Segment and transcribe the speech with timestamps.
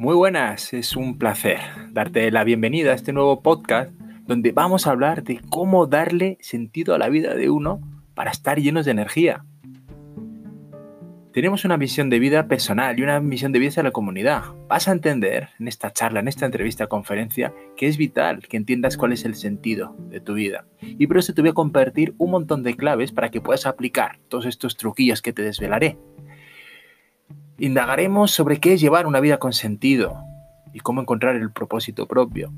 [0.00, 1.58] Muy buenas, es un placer
[1.90, 3.92] darte la bienvenida a este nuevo podcast
[4.26, 7.82] donde vamos a hablar de cómo darle sentido a la vida de uno
[8.14, 9.44] para estar llenos de energía.
[11.34, 14.44] Tenemos una visión de vida personal y una misión de vida hacia la comunidad.
[14.70, 18.96] Vas a entender en esta charla, en esta entrevista, conferencia, que es vital que entiendas
[18.96, 20.64] cuál es el sentido de tu vida.
[20.80, 24.18] Y por eso te voy a compartir un montón de claves para que puedas aplicar
[24.28, 25.98] todos estos truquillos que te desvelaré.
[27.60, 30.24] Indagaremos sobre qué es llevar una vida con sentido
[30.72, 32.52] y cómo encontrar el propósito propio.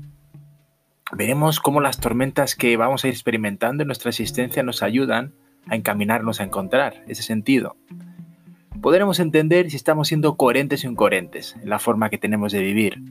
[1.11, 5.33] Veremos cómo las tormentas que vamos a ir experimentando en nuestra existencia nos ayudan
[5.67, 7.75] a encaminarnos a encontrar ese sentido
[8.83, 13.01] podremos entender si estamos siendo coherentes o incoherentes en la forma que tenemos de vivir.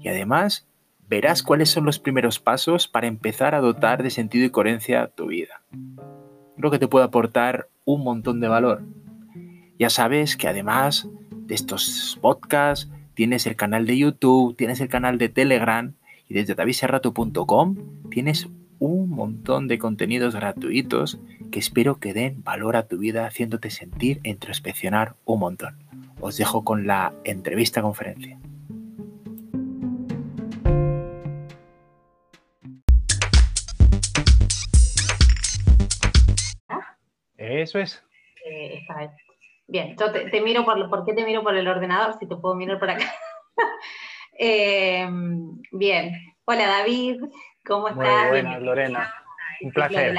[0.00, 0.66] Y además,
[1.06, 5.26] verás cuáles son los primeros pasos para empezar a dotar de sentido y coherencia tu
[5.26, 5.60] vida.
[6.56, 8.82] Creo que te puede aportar un montón de valor.
[9.78, 15.18] Ya sabes que además de estos podcasts, tienes el canal de YouTube, tienes el canal
[15.18, 15.94] de Telegram
[16.28, 17.76] y desde davidserrato.com
[18.10, 18.48] tienes
[18.80, 21.20] un montón de contenidos gratuitos
[21.52, 25.78] que espero que den valor a tu vida haciéndote sentir e introspeccionar un montón.
[26.20, 28.36] Os dejo con la entrevista conferencia.
[37.36, 38.02] Eso es.
[38.44, 38.82] Eh,
[39.68, 42.54] bien, yo te, miro por, ¿por qué te miro por el ordenador si te puedo
[42.54, 43.04] mirar por acá?
[44.40, 45.04] Eh,
[45.72, 46.12] bien,
[46.44, 47.22] hola David,
[47.66, 48.20] ¿cómo estás?
[48.20, 49.12] Muy buenas, Lorena.
[49.60, 50.14] Un placer.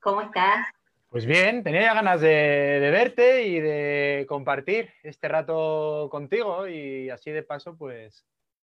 [0.00, 0.66] ¿Cómo estás?
[1.10, 7.42] Pues bien, tenía ganas de, verte y de compartir este rato contigo y así de
[7.42, 8.26] paso, pues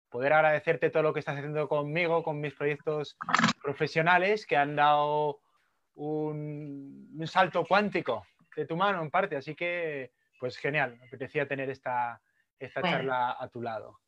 [0.09, 3.18] poder agradecerte todo lo que estás haciendo conmigo, con mis proyectos
[3.64, 5.40] profesionales que han dado
[5.96, 8.25] un, salto cuántico
[8.56, 9.36] de tu mano en parte.
[9.36, 12.22] Así que, pues genial, me apetecía tener esta,
[12.60, 14.00] esta charla a tu lado.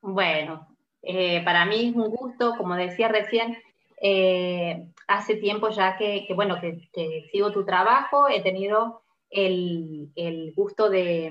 [0.00, 3.56] Bueno, eh, para mí es un gusto, como decía recién,
[4.00, 10.10] eh, hace tiempo ya que, bueno, que, sigo tu trabajo, he tenido el,
[10.56, 11.30] gusto de,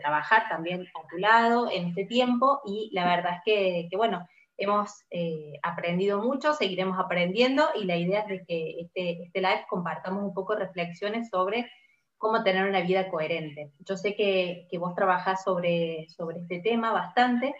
[0.00, 4.26] trabajar también a tu lado en este tiempo y la verdad es que, bueno,
[4.60, 9.66] hemos eh, aprendido mucho, seguiremos aprendiendo y la idea es de que este, este live
[9.68, 11.70] compartamos un poco reflexiones sobre
[12.18, 13.72] cómo tener una vida coherente.
[13.80, 17.54] Yo sé que, vos trabajás sobre, sobre este tema bastante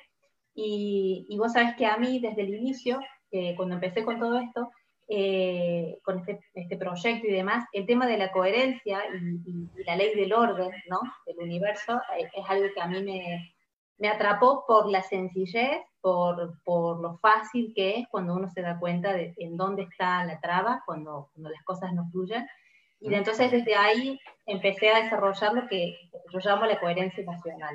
[0.54, 3.00] y, y vos sabés que a mí desde el inicio
[3.56, 4.70] cuando empecé con todo esto,
[5.08, 9.02] eh, con este, este, proyecto y demás, el tema de la coherencia
[9.44, 11.00] y, la ley del orden, ¿no?
[11.26, 13.54] Del universo, eh, es algo que a mí me,
[13.98, 18.78] me atrapó por la sencillez, por, por, lo fácil que es cuando uno se da
[18.78, 22.46] cuenta de en dónde está la traba, cuando, cuando las cosas no fluyen.
[23.00, 25.96] Y de entonces desde ahí empecé a desarrollar lo que
[26.32, 27.74] yo llamo la coherencia nacional.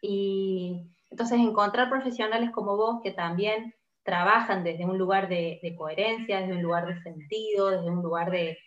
[0.00, 6.54] Y entonces encontrar profesionales como vos que también trabajan desde un lugar de, coherencia, desde
[6.54, 8.58] un lugar de sentido, desde un lugar de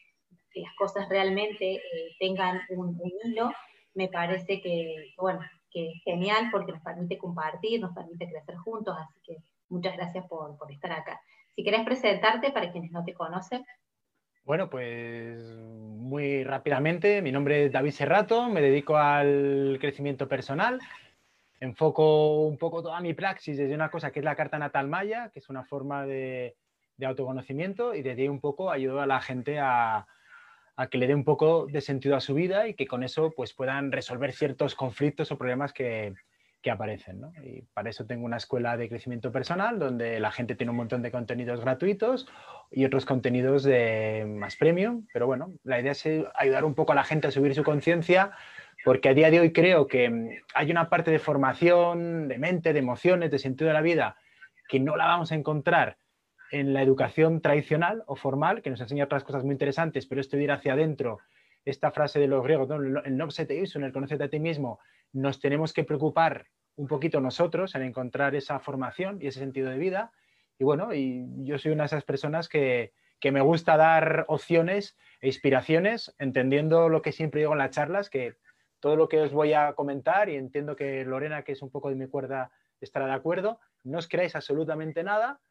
[0.51, 3.51] que las cosas realmente eh, tengan un, hilo,
[3.93, 5.41] me parece que, bueno,
[5.75, 9.37] que es genial porque nos permite compartir, nos permite crecer juntos, así que
[9.67, 11.19] muchas gracias por, por estar acá.
[11.53, 13.65] Si querés presentarte para quienes no te conocen.
[14.45, 20.79] Bueno, pues muy rápidamente, mi nombre es David Serrato, me dedico al crecimiento personal,
[21.59, 25.29] enfoco un poco toda mi praxis desde una cosa que es la carta natal maya,
[25.33, 26.55] que es una forma de,
[27.05, 30.07] autoconocimiento, y desde ahí un poco ayudo a la gente a,
[30.89, 33.53] que le dé un poco de sentido a su vida y que con eso pues,
[33.53, 36.13] puedan resolver ciertos conflictos o problemas que,
[36.67, 37.21] aparecen.
[37.43, 41.03] Y para eso tengo una escuela de crecimiento personal donde la gente tiene un montón
[41.03, 42.27] de contenidos gratuitos
[42.71, 46.03] y otros contenidos de más premium, pero bueno, la idea es
[46.33, 48.31] ayudar un poco a la gente a subir su conciencia
[48.83, 52.73] porque a día de hoy creo que mm, hay una parte de formación, de mente,
[52.73, 54.17] de emociones, de sentido de la vida,
[54.67, 55.97] que no la vamos a encontrar
[56.55, 60.37] en la educación tradicional o formal, que nos enseña otras cosas muy interesantes, pero esto
[60.37, 61.19] de hacia adentro,
[61.65, 64.79] esta frase de los griegos, el no te en el conocerte a ti mismo,
[65.11, 66.47] nos tenemos que preocupar
[66.77, 70.13] un poquito nosotros en encontrar esa formación y ese sentido de vida.
[70.57, 74.95] Y bueno, y yo soy una de esas personas que, que me gusta dar opciones
[75.19, 78.35] e inspiraciones, entendiendo lo que siempre digo en las charlas, que
[78.79, 81.89] todo lo que os voy a comentar, y entiendo que Lorena, que es un poco
[81.89, 82.49] de mi cuerda,
[82.79, 85.41] estará de acuerdo, no os creáis absolutamente nada,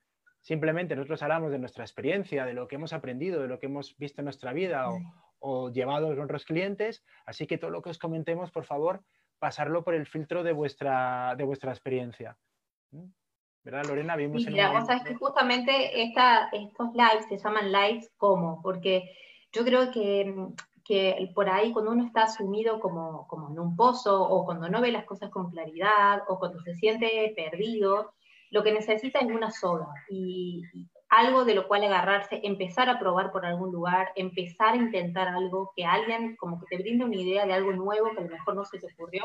[0.45, 3.97] simplemente nosotros hablamos de nuestra experiencia, de lo que hemos aprendido, de lo que hemos
[3.97, 4.87] visto en nuestra vida
[5.41, 9.03] o, llevado a nuestros clientes, así que todo lo que os comentemos, por favor,
[9.39, 12.37] pasarlo por el filtro de vuestra, de vuestra experiencia.
[12.91, 13.07] ¿Mm?
[13.65, 14.17] ¿Verdad, Lorena?
[14.17, 19.17] Vimos mira, es que justamente esta, estos lives se llaman lives como, porque
[19.51, 20.35] yo creo que
[20.85, 24.83] que por ahí cuando uno está sumido como, como en un pozo o cuando no
[24.83, 28.13] ve las cosas con claridad o cuando se siente perdido,
[28.55, 30.63] lo que necesita es una soga y,
[31.11, 35.71] algo de lo cual agarrarse, empezar a probar por algún lugar, empezar a intentar algo,
[35.77, 38.57] que alguien como que te brinde una idea de algo nuevo que a lo mejor
[38.57, 39.23] no se te ocurrió.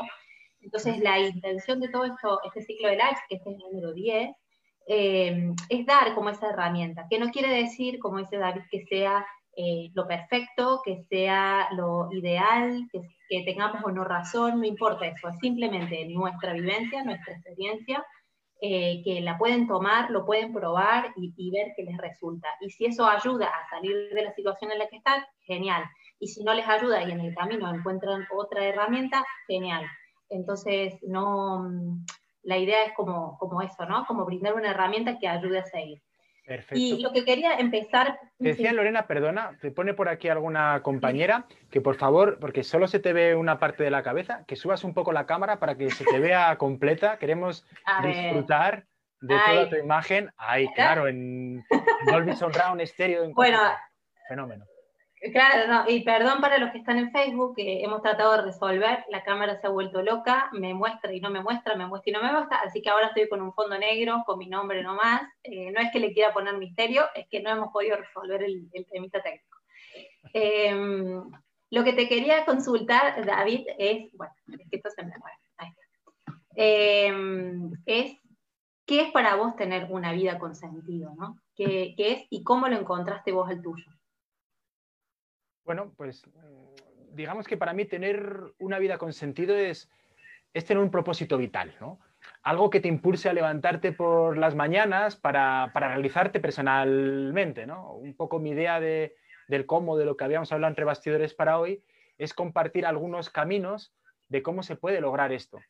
[0.60, 3.92] Entonces la intención de todo esto, este ciclo de lives, que este es el número
[3.92, 4.30] 10,
[4.86, 9.26] eh, es dar como esa herramienta, que no quiere decir, como dice David, que sea
[9.56, 13.00] eh, lo perfecto, que sea lo ideal, que,
[13.44, 18.04] tengamos o no razón, no importa eso, es simplemente nuestra vivencia, nuestra experiencia,
[18.62, 22.48] eh, que la pueden tomar, lo pueden probar y, ver qué les resulta.
[22.60, 25.84] Y si eso ayuda a salir de la situación en la que están, genial.
[26.18, 29.86] Y si no les ayuda y en el camino encuentran otra herramienta, genial.
[30.28, 31.70] Entonces, no,
[32.42, 34.04] la idea es como, como eso, ¿no?
[34.06, 36.02] Como brindar una herramienta que ayude a seguir.
[36.50, 36.80] Perfecto.
[36.80, 38.18] Y lo que quería empezar...
[38.40, 42.98] Decía Lorena, perdona, te pone por aquí alguna compañera que por favor, porque solo se
[42.98, 45.92] te ve una parte de la cabeza, que subas un poco la cámara para que
[45.92, 47.18] se te vea completa.
[47.18, 47.64] Queremos
[48.02, 48.84] disfrutar
[49.20, 50.32] de toda tu imagen.
[50.36, 51.62] Ahí, claro, en
[52.10, 53.22] Dolby Surround Stereo.
[53.22, 53.60] En bueno,
[54.26, 54.64] fenómeno.
[55.20, 59.22] Claro, y perdón para los que están en Facebook, que hemos tratado de resolver, la
[59.22, 62.22] cámara se ha vuelto loca, me muestra y no me muestra, me muestra y no
[62.22, 65.22] me muestra, así que ahora estoy con un fondo negro, con mi nombre nomás.
[65.42, 68.66] Eh, no es que le quiera poner misterio, es que no hemos podido resolver el,
[68.72, 69.58] el temita técnico.
[70.32, 71.22] Em,
[71.70, 75.74] lo que te quería consultar, David, es, bueno, es esto se me mueve,
[76.56, 78.16] em, es,
[78.86, 81.38] ¿qué es para vos tener una vida con sentido, no?
[81.54, 83.84] ¿Qué, ¿Qué es y cómo lo encontraste vos el tuyo?
[85.70, 89.88] Bueno, pues mm, digamos que para mí tener una vida con sentido es,
[90.52, 92.00] tener un propósito vital, ¿no?
[92.42, 97.92] Algo que te impulse a levantarte por las mañanas para, realizarte personalmente, ¿no?
[97.92, 99.14] Un poco mi idea de,
[99.46, 101.84] del cómo, de lo que habíamos hablado entre bastidores para hoy,
[102.18, 103.94] es compartir algunos caminos
[104.28, 105.60] de cómo se puede lograr esto.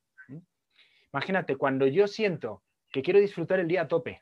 [1.13, 4.19] Imagínate, cuando yo siento que quiero disfrutar el día a tope,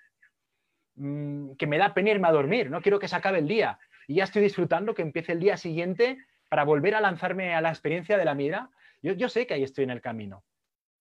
[0.97, 3.79] mm, que me da pena irme a dormir, no quiero que se acabe el día,
[4.09, 6.19] y ya estoy disfrutando que empiece el día siguiente
[6.49, 8.71] para volver a lanzarme a la experiencia de la mira,
[9.03, 10.45] yo, yo sé que ahí estoy en el camino.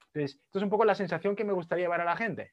[0.08, 2.52] Entonces, esto es un poco la sensación que me gustaría llevar a la gente.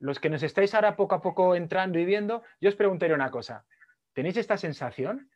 [0.00, 3.30] Los que nos estáis ahora poco a poco entrando y viendo, yo os preguntaría una
[3.30, 3.64] cosa.
[4.12, 5.30] ¿Tenéis esta sensación?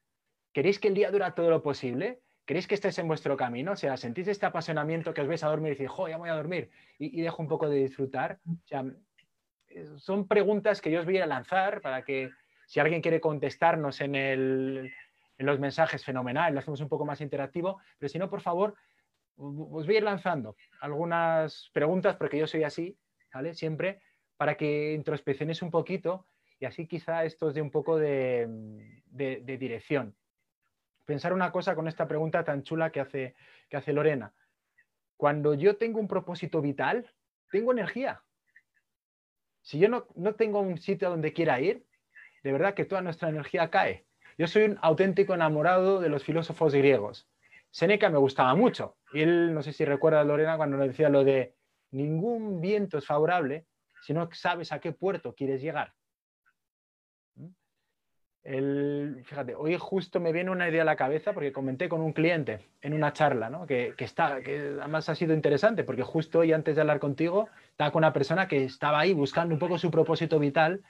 [0.53, 2.21] ¿Queréis que el día dura todo lo posible?
[2.45, 3.73] ¿Queréis que estéis en vuestro camino?
[3.73, 6.31] O sea, ¿sentís este apasionamiento que os vais a dormir y decís, jo, ya voy
[6.31, 6.69] a dormir
[6.99, 8.41] y, y dejo un poco de disfrutar?
[8.45, 8.85] O sea,
[9.99, 12.31] son preguntas que yo os voy a lanzar para que
[12.73, 14.91] si alguien quiere contestarnos en,
[15.37, 18.77] los mensajes, fenomenal, lo hacemos un poco más interactivo, pero si no, por favor,
[19.37, 22.97] os voy a ir lanzando algunas preguntas, porque yo soy así,
[23.35, 23.53] ¿vale?
[23.53, 24.01] Siempre,
[24.39, 26.27] para que introspeccionéis un poquito
[26.59, 28.49] y así quizá esto os dé un poco de,
[29.11, 30.17] dirección.
[31.05, 34.33] Pensar una cosa con esta pregunta tan chula que hace, Lorena.
[35.19, 37.07] Cuando yo tengo un propósito vital,
[37.51, 38.23] tengo energía.
[39.61, 41.85] Si yo no, no tengo un sitio donde quiera ir,
[42.43, 44.07] de verdad que toda nuestra energía cae.
[44.39, 47.29] Yo soy un auténtico enamorado de los filósofos griegos.
[47.71, 48.97] Séneca me gustaba mucho.
[49.13, 51.55] Y él, no sé si recuerda Lorena cuando nos decía lo de
[51.91, 53.67] ningún viento es favorable
[54.03, 55.95] si no sabes a qué puerto quieres llegar.
[58.43, 62.13] El, fíjate, hoy justo me viene una idea a la cabeza porque comenté con un
[62.13, 63.67] cliente en una charla, ¿no?
[63.69, 67.49] que, que, está, que además ha sido interesante porque justo hoy antes de hablar contigo
[67.71, 70.83] estaba con una persona que estaba ahí buscando un poco su propósito vital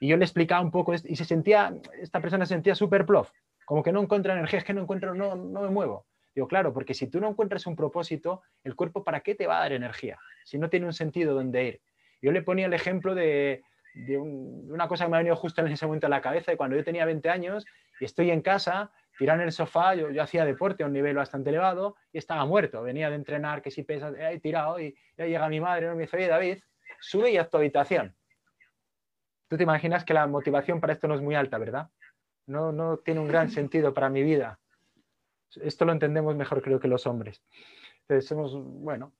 [0.00, 3.30] y yo le explicaba un poco y se sentía, esta persona se sentía súper plof,
[3.64, 6.06] como que no encuentra energía, es que no encuentro, no, no me muevo.
[6.34, 9.58] Digo, claro, porque si tú no encuentras un propósito, el cuerpo, ¿para qué te va
[9.58, 10.18] a dar energía?
[10.44, 11.80] Si no tiene un sentido donde ir.
[12.22, 13.62] Yo le ponía el ejemplo de,
[13.94, 16.56] de, una cosa que me ha venido justo en ese momento a la cabeza, de
[16.56, 17.66] cuando yo tenía 20 años
[18.00, 21.16] y estoy en casa, tirado en el sofá, yo, yo, hacía deporte a un nivel
[21.16, 22.82] bastante elevado y estaba muerto.
[22.82, 25.96] Venía de entrenar, que si pesas, he tirado y ya llega mi madre, ¿no?
[25.96, 26.58] me dice, oye David,
[27.00, 28.14] sube y a tu habitación.
[29.48, 31.88] Tú te imaginas que la motivación para esto no es muy alta, ¿verdad?
[32.46, 34.58] No, no tiene un gran sentido para mi vida.
[35.62, 37.42] Esto lo entendemos mejor creo que los hombres.
[38.02, 39.14] Entonces, somos, bueno,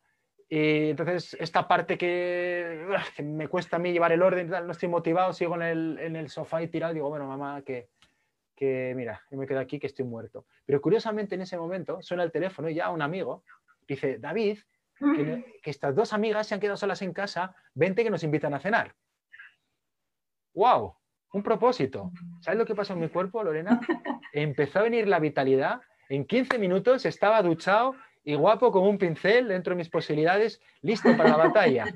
[0.48, 2.86] y entonces esta parte que,
[3.22, 6.28] me cuesta a mí llevar el orden, no estoy motivado, sigo en el, en el
[6.28, 7.88] sofá y tirado, digo, bueno, mamá, que,
[8.54, 10.46] que mira, yo me quedo aquí, que estoy muerto.
[10.66, 13.44] Pero curiosamente en ese momento suena el teléfono y ya un amigo
[13.86, 14.58] dice, David,
[14.98, 18.52] que, que estas dos amigas se han quedado solas en casa, vente que nos invitan
[18.52, 18.94] a cenar
[20.54, 20.94] wow,
[21.32, 22.10] un propósito.
[22.40, 23.80] ¿Sabes lo que pasó en mi cuerpo, Lorena?
[24.32, 25.80] Empezó a venir la vitalidad.
[26.08, 31.16] En 15 minutos estaba duchado y guapo como un pincel dentro de mis posibilidades, listo
[31.16, 31.86] para la batalla.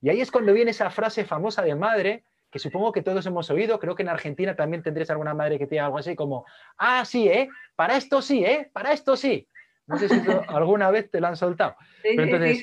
[0.00, 3.50] Y ahí es cuando viene esa frase famosa de madre que supongo que todos hemos
[3.50, 6.44] oído, creo que en Argentina también tendréis alguna madre que tiene algo así como,
[6.76, 7.48] ah, sí, ¿eh?
[7.74, 8.70] Para esto sí, ¿eh?
[8.72, 9.48] Para esto sí.
[9.86, 10.14] No sé si
[10.48, 11.76] alguna vez te lo han soltado.
[12.02, 12.62] Pero entonces,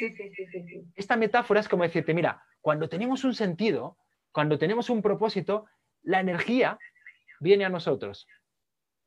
[0.95, 3.97] esta metáfora es como decirte, mira, cuando tenemos un sentido,
[4.31, 5.65] cuando tenemos un propósito,
[6.03, 6.79] la energía
[7.39, 8.27] viene a nosotros.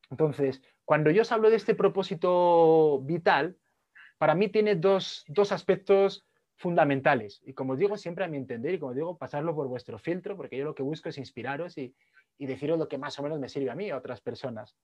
[0.09, 3.57] Entonces, cuando yo os hablo de este propósito vital,
[4.17, 6.25] para mí tiene dos, aspectos
[6.55, 7.41] fundamentales.
[7.45, 10.57] Y como digo, siempre a mi entender, y como digo, pasarlo por vuestro filtro, porque
[10.57, 11.95] yo lo que busco es inspiraros y,
[12.37, 14.75] y deciros lo que más o menos me sirve a mí y a otras personas.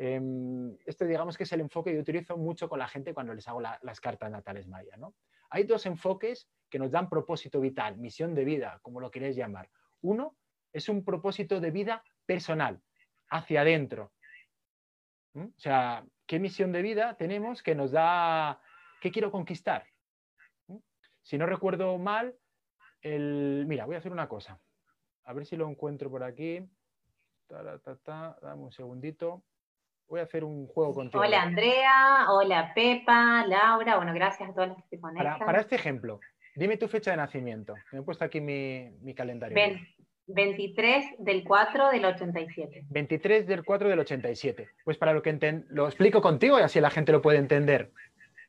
[0.00, 3.34] Em, este digamos que es el enfoque que yo utilizo mucho con la gente cuando
[3.34, 4.96] les hago las cartas natales maya.
[4.96, 5.14] ¿no?
[5.50, 9.70] Hay dos enfoques que nos dan propósito vital, misión de vida, como lo queréis llamar.
[10.02, 10.36] Uno
[10.72, 12.80] es un propósito de vida personal,
[13.30, 14.12] hacia adentro.
[15.34, 15.46] ¿Mm?
[15.46, 18.60] O sea, ¿qué misión de vida tenemos que nos da,
[19.00, 19.86] qué quiero conquistar?
[20.66, 20.78] ¿Mm?
[21.22, 22.36] Si no recuerdo mal,
[23.00, 23.64] el...
[23.66, 24.60] mira, voy a hacer una cosa.
[25.24, 26.66] A ver si lo encuentro por aquí.
[27.48, 29.44] Dame un segundito.
[30.08, 31.22] Voy a hacer un juego contigo.
[31.22, 33.96] Hola Andrea, hola Pepa, Laura.
[33.96, 35.38] Bueno, gracias a todos los que se conectan.
[35.38, 36.20] Para, este ejemplo,
[36.54, 37.74] dime tu fecha de nacimiento.
[37.92, 39.56] Me he puesto aquí mi, mi calendario.
[40.28, 42.86] 23 del 4 del 87.
[42.88, 44.68] 23 del 4 del 87.
[44.84, 47.92] Pues para lo que lo explico contigo y así la gente lo puede entender.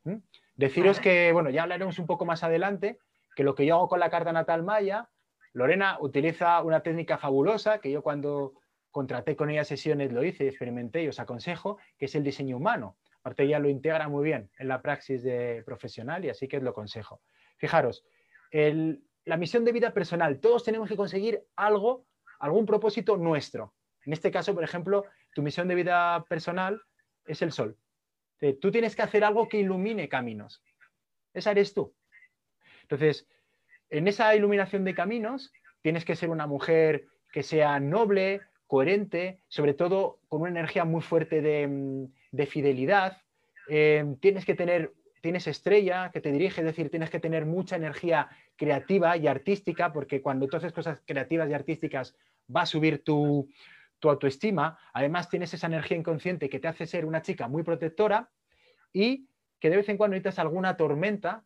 [0.03, 0.17] ¿Mm?
[0.55, 2.99] Deciros que, bueno, ya hablaremos un poco más adelante,
[3.35, 5.09] que lo que yo hago con la carta natal maya,
[5.53, 8.53] Lorena utiliza una técnica fabulosa que yo cuando
[8.91, 12.97] contraté con ella sesiones, lo hice, experimenté y os aconsejo, que es el diseño humano.
[13.19, 16.63] Aparte ella lo integra muy bien en la praxis de profesional y así que os
[16.63, 17.21] lo aconsejo.
[17.57, 18.05] Fijaros,
[18.51, 22.05] la misión de vida personal, todos tenemos que conseguir algo,
[22.39, 23.73] algún propósito nuestro.
[24.05, 26.81] En este caso, por ejemplo, tu misión de vida personal
[27.25, 27.77] es el sol.
[28.61, 30.63] Tú tienes que hacer algo que ilumine caminos.
[31.33, 31.93] Esa eres tú.
[32.83, 33.27] Entonces,
[33.89, 39.73] en esa iluminación de caminos, tienes que ser una mujer que sea noble, coherente, sobre
[39.73, 43.17] todo con una energía muy fuerte de, mm, fidelidad.
[43.67, 47.77] Eh, tienes que tener, tienes estrella que te dirige, es decir, tienes que tener mucha
[47.77, 52.15] energía creativa y artística, porque cuando tú haces cosas creativas y artísticas
[52.55, 53.49] va a subir tu,
[54.03, 54.77] autoestima.
[54.93, 58.29] Además, tienes esa energía inconsciente que te hace ser una chica muy protectora
[58.93, 59.27] y
[59.59, 61.43] que de vez en cuando necesitas alguna tormenta,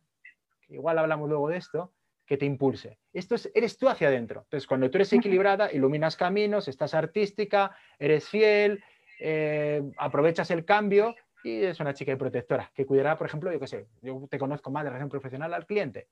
[0.68, 1.90] igual hablamos luego de esto,
[2.26, 2.98] que te impulse.
[3.12, 4.42] Esto es, eres tú hacia adentro.
[4.44, 8.82] Entonces, cuando tú eres equilibrada, iluminas caminos, estás artística, eres fiel,
[9.20, 13.66] eh, aprovechas el cambio y es una chica protectora que cuidará, por ejemplo, yo qué
[13.66, 16.08] sé, yo te conozco más de relación profesional al cliente.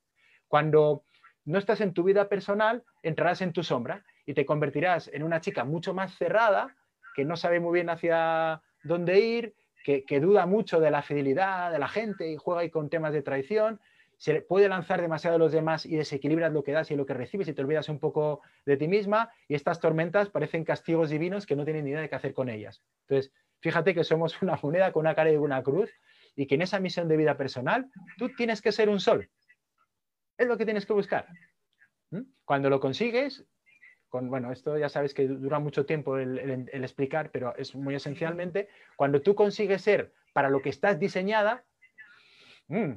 [0.47, 1.05] Cuando
[1.45, 5.41] no estás en tu vida personal, entrarás en tu sombra y te convertirás en una
[5.41, 6.77] chica mucho más cerrada,
[7.15, 9.55] que no sabe muy bien hacia dónde ir,
[9.85, 13.13] que, que duda mucho de la fidelidad de la gente y juega ahí con temas
[13.13, 13.81] de traición
[14.23, 17.13] se puede lanzar demasiado a los demás y desequilibras lo que das y lo que
[17.13, 21.45] recibes y te olvidas un poco de ti misma y estas tormentas parecen castigos divinos
[21.45, 22.85] que no tienen ni idea de qué hacer con ellas.
[23.01, 25.91] Entonces, fíjate que somos una moneda con una cara y una cruz
[26.37, 29.29] y que en esa misión de vida personal tú tienes que ser un sol.
[30.39, 31.27] Es lo que tienes que buscar.
[32.11, 32.21] ¿Mm?
[32.45, 33.45] Cuando lo consigues,
[34.09, 38.69] con, bueno, esto ya sabes que dura mucho tiempo el, explicar, pero es muy esencialmente,
[38.95, 41.65] cuando tú consigues ser para lo que estás diseñada,
[42.69, 42.93] mm,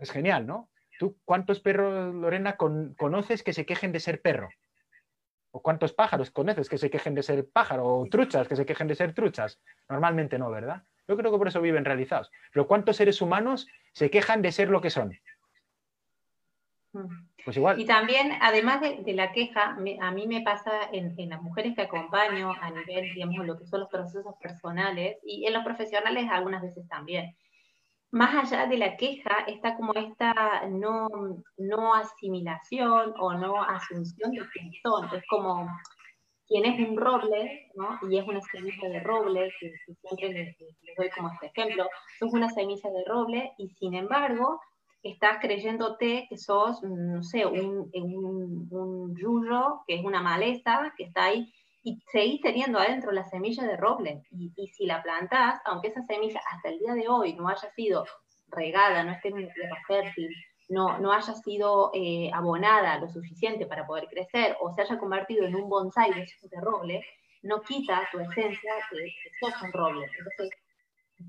[0.00, 0.70] es genial, ¿no?
[0.98, 4.50] ¿Tú cuántos perros, Lorena, conoces que se quejen de ser perro?
[5.50, 7.86] ¿O cuántos pájaros conoces que se quejen de ser pájaro?
[7.86, 9.60] ¿O truchas que se quejen de ser truchas?
[9.88, 10.82] Normalmente no, ¿verdad?
[11.08, 12.30] Yo creo que por eso viven realizados.
[12.52, 15.18] Pero ¿cuántos seres humanos se quejan de ser lo que son?
[16.92, 17.30] Mm.
[17.44, 17.80] Pues igual.
[17.80, 21.82] Y también, además de, la queja, a mí me pasa en, en, las mujeres que
[21.82, 26.60] acompaño a nivel, digamos, lo que son los procesos personales y en los profesionales algunas
[26.62, 27.34] veces también
[28.12, 31.08] más allá de la queja está como esta no,
[31.56, 35.08] no asimilación o no asunción de quién son.
[35.14, 35.68] Es como
[36.46, 37.98] quien es un roble, ¿no?
[38.10, 40.58] Y es una semilla de roble, que, siempre les,
[40.96, 41.86] doy como este ejemplo,
[42.18, 44.60] sos una semilla de roble y sin embargo
[45.02, 51.04] estás creyéndote que sos, no sé, un, un, un yuyo, que es una maleza, que
[51.04, 54.22] está ahí y seguís teniendo adentro la semilla de roble.
[54.30, 58.04] Y, si la plantás, aunque esa semilla hasta el día de hoy no haya sido
[58.48, 60.28] regada, no esté en una tierra fértil,
[60.68, 65.44] no, no haya sido eh, abonada lo suficiente para poder crecer o se haya convertido
[65.44, 67.04] en un bonsai de, roble,
[67.42, 70.06] no quita tu esencia de que sos un roble.
[70.18, 70.50] Entonces,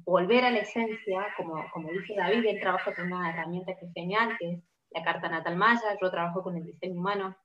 [0.06, 3.94] volver a la esencia, como, como dice David, él trabaja con una herramienta que es
[3.94, 4.60] genial, que es
[4.92, 7.36] la carta natal maya, yo trabajo con el diseño humano,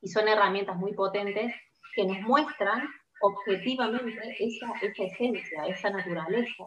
[0.00, 1.54] y son herramientas muy potentes
[1.94, 2.88] que nos muestran
[3.20, 6.64] objetivamente esa, esencia, esa naturaleza.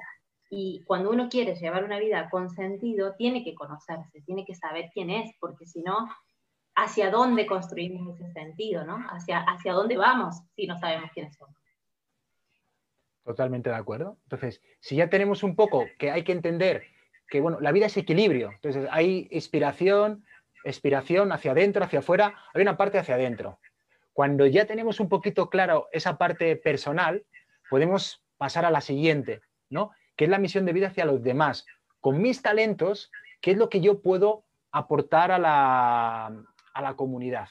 [0.50, 4.92] Y cuando uno quiere llevar una vida con sentido, tiene que conocerse, tiene que saber
[4.94, 6.08] quién es, porque si no,
[6.76, 8.98] hacia dónde construimos ese sentido, ¿no?
[9.10, 11.56] Hacia, hacia dónde vamos si no sabemos quiénes somos.
[13.24, 14.18] Totalmente de acuerdo.
[14.24, 16.84] Entonces, si ya tenemos un poco que hay que entender
[17.30, 18.52] que, bueno, la vida es equilibrio.
[18.52, 20.26] Entonces, hay inspiración,
[20.66, 23.60] expiración hacia adentro, hacia afuera, hay una parte hacia adentro.
[24.14, 27.26] Cuando ya tenemos un poquito claro esa parte personal,
[27.70, 29.92] podemos pasar a la siguiente, ¿no?
[30.16, 31.66] Que es la misión de vida hacia los demás.
[32.00, 36.28] Con mis talentos, ¿qué es lo que yo puedo aportar a la,
[36.74, 37.50] a la comunidad?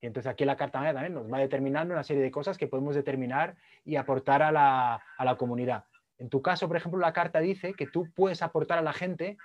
[0.00, 2.94] Y entonces aquí la carta también nos va determinando una serie de cosas que podemos
[2.94, 5.86] determinar y aportar a la, a la comunidad.
[6.18, 9.38] En tu caso, por ejemplo, la carta dice que tú puedes aportar a la gente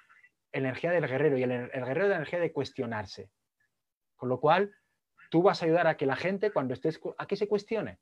[0.52, 3.32] energía del guerrero y el, el guerrero de la energía de cuestionarse.
[4.16, 4.76] Con lo cual,
[5.34, 7.98] tú vas a ayudar a que la gente cuando estés a que se cuestione.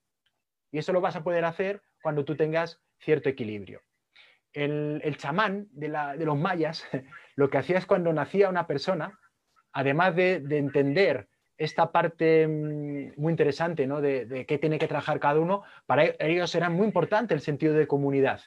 [0.70, 3.80] Y eso lo vas a poder hacer cuando tú tengas cierto equilibrio.
[4.52, 6.84] El, chamán de, los mayas
[7.38, 9.18] lo que hacía es cuando nacía una persona,
[9.72, 14.02] además de, de entender esta parte mm, muy interesante ¿no?
[14.02, 17.88] de, qué tiene que trabajar cada uno, para ellos era muy importante el sentido de
[17.88, 18.42] comunidad.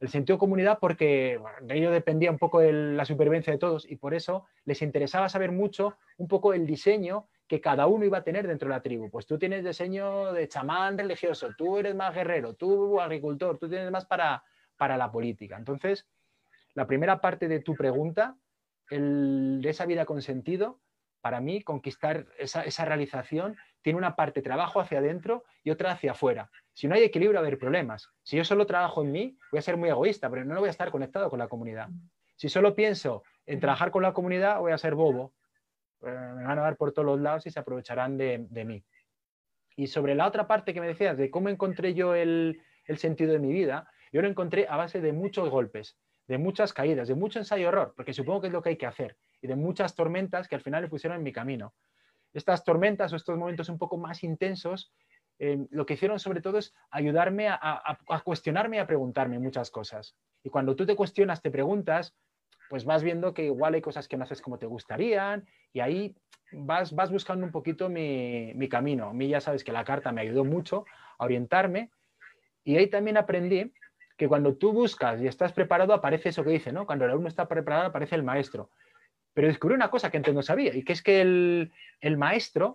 [0.00, 3.88] El sentido de comunidad porque de ello dependía un poco de la supervivencia de todos
[3.88, 8.18] y por eso les interesaba saber mucho un poco el diseño que cada uno iba
[8.18, 9.10] a tener dentro de la tribu.
[9.10, 13.90] Pues tú tienes diseño de chamán religioso, tú eres más guerrero, tú agricultor, tú tienes
[13.90, 14.44] más para,
[14.76, 15.56] para la política.
[15.56, 16.06] Entonces,
[16.74, 18.36] la primera parte de tu pregunta,
[18.88, 20.78] el, de esa vida con sentido,
[21.20, 26.12] para mí, conquistar esa, esa, realización tiene una parte trabajo hacia adentro y otra hacia
[26.12, 26.52] afuera.
[26.72, 28.10] Si no hay equilibrio, va a haber problemas.
[28.22, 30.70] Si yo solo trabajo en mí, voy a ser muy egoísta, pero no voy a
[30.70, 31.88] estar conectado con la comunidad.
[32.36, 35.32] Si solo pienso en trabajar con la comunidad, voy a ser bobo.
[36.02, 38.84] Eh, me van a dar por todos los lados y se aprovecharán de, de, mí.
[39.76, 43.32] Y sobre la otra parte que me decías, de cómo encontré yo el, el sentido
[43.32, 47.14] de mi vida, yo lo encontré a base de muchos golpes, de muchas caídas, de
[47.14, 50.48] mucho ensayo-error, porque supongo que es lo que hay que hacer y de muchas tormentas
[50.48, 51.74] que al final le pusieron en mi camino.
[52.32, 54.92] Estas tormentas o estos momentos un poco más intensos,
[55.38, 60.16] eh, lo que hicieron sobre todo es ayudarme a, a, cuestionarme a preguntarme muchas cosas.
[60.44, 62.14] Y cuando tú te cuestionas, te preguntas,
[62.70, 66.14] pues vas viendo que igual hay cosas que no haces como te gustarían y ahí
[66.52, 69.08] vas, vas buscando un poquito mi, mi camino.
[69.08, 70.84] A mí ya sabes que la carta me ayudó mucho
[71.18, 71.90] a orientarme
[72.62, 73.72] y ahí también aprendí
[74.16, 76.86] que cuando tú buscas y estás preparado aparece eso que dice, ¿no?
[76.86, 78.70] Cuando el alumno está preparado aparece el maestro.
[79.34, 82.74] Pero descubrí una cosa que antes no sabía, y que es que el, el maestro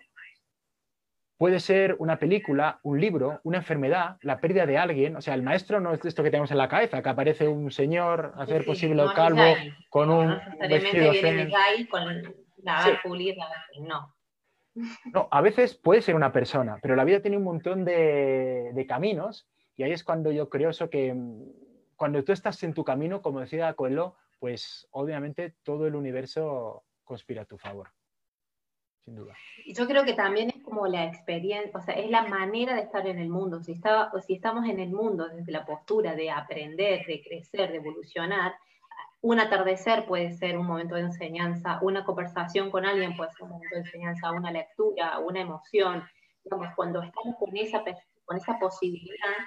[1.37, 5.15] puede ser una película, un libro, una enfermedad, la pérdida de alguien.
[5.15, 7.71] O sea, el maestro no es esto que tenemos en la cabeza, que aparece un
[7.71, 9.43] señor a hacer sí, posible no, calvo
[9.89, 11.87] con un no vestido viene zen.
[11.87, 12.05] con
[12.63, 12.89] la sí.
[13.03, 13.35] pulir,
[13.81, 14.13] no.
[15.13, 18.85] No, a veces puede ser una persona, pero la vida tiene un montón de, de,
[18.85, 21.15] caminos y ahí es cuando yo creo eso que
[21.95, 27.43] cuando tú estás en tu camino, como decía Coelho, pues obviamente todo el universo conspira
[27.43, 27.94] a tu favor.
[29.05, 29.35] Sin duda.
[29.67, 33.05] Yo creo que también es como la experiencia, o sea, es la manera de estar
[33.05, 33.61] en el mundo.
[33.61, 37.71] Si, está, o si estamos en el mundo desde la postura de aprender, de crecer,
[37.71, 38.55] de evolucionar,
[39.21, 43.49] un atardecer puede ser un momento de enseñanza, una conversación con alguien puede ser un
[43.49, 46.03] momento de enseñanza, una lectura, una emoción.
[46.43, 47.83] Digamos, cuando estamos con esa,
[48.25, 49.37] con esa posibilidad,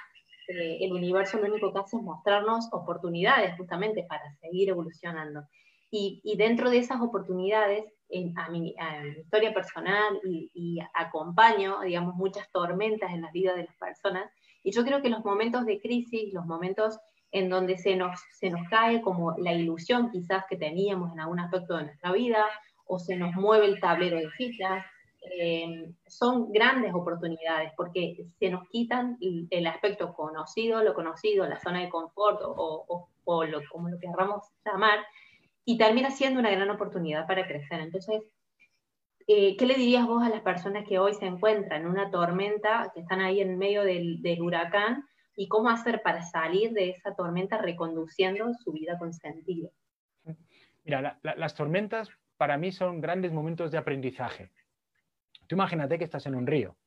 [0.48, 5.42] eh, el universo lo único que hace es mostrarnos oportunidades justamente para seguir evolucionando.
[5.90, 10.78] Y, y dentro de esas oportunidades, en, a, mi, a, mi, historia personal y, y,
[10.94, 14.30] acompaño, digamos, muchas tormentas en la vida de las personas.
[14.62, 16.98] Y yo creo que los momentos de crisis, los momentos
[17.30, 21.40] en donde se nos, se nos cae como la ilusión quizás que teníamos en algún
[21.40, 22.44] aspecto de nuestra vida,
[22.86, 24.84] o se nos mueve el tablero de fichas,
[25.38, 29.18] eh, son grandes oportunidades porque se nos quitan
[29.50, 33.98] el, aspecto conocido, lo conocido, la zona de confort o, o, o lo, como lo
[33.98, 35.00] querramos llamar,
[35.68, 37.80] y termina siendo una gran oportunidad para crecer.
[37.80, 38.22] Entonces,
[39.26, 42.90] eh, ¿qué le dirías vos a las personas que hoy se encuentran en una tormenta,
[42.94, 45.04] que están ahí en medio del, del huracán,
[45.36, 49.70] y cómo hacer para salir de esa tormenta reconduciendo su vida con sentido?
[50.84, 54.50] Mira, la, la, las tormentas para mí son grandes momentos de aprendizaje.
[55.48, 56.78] Tú imagínate que estás en un río,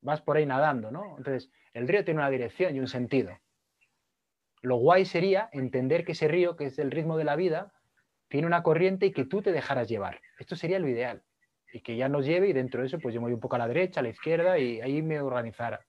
[0.00, 1.18] vas por ahí nadando, ¿no?
[1.18, 3.38] Entonces, el río tiene una dirección y un sentido.
[4.62, 7.74] Lo guay sería entender que ese río, que es el ritmo de la vida,
[8.28, 10.20] tiene una corriente y que tú te dejaras llevar.
[10.38, 11.22] Esto sería lo ideal.
[11.72, 13.56] Y que ya nos lleve y dentro de eso pues yo me voy un poco
[13.56, 15.84] a la derecha, a la izquierda y ahí me organizara.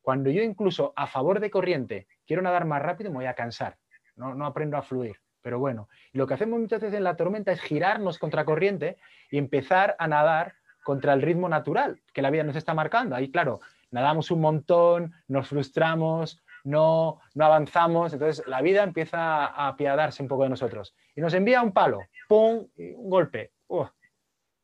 [0.00, 3.78] Cuando yo incluso a favor de corriente quiero nadar más rápido me voy a cansar.
[4.16, 5.16] No, no aprendo a fluir.
[5.42, 8.96] Pero bueno, lo que hacemos muchas veces en la tormenta es girarnos contra corriente
[9.30, 13.16] y empezar a nadar contra el ritmo natural que la vida nos está marcando.
[13.16, 19.68] Ahí, claro, nadamos un montón, nos frustramos, no, no avanzamos, entonces la vida empieza a
[19.68, 22.66] apiadarse un poco de nosotros y nos envía un palo, ¡pum!
[22.76, 23.52] un golpe.
[23.68, 23.86] Uh.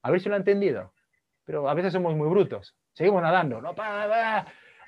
[0.03, 0.93] A ver si lo ha entendido.
[1.45, 2.77] Pero a veces somos muy brutos.
[2.93, 3.61] Seguimos nadando.
[3.61, 3.75] No,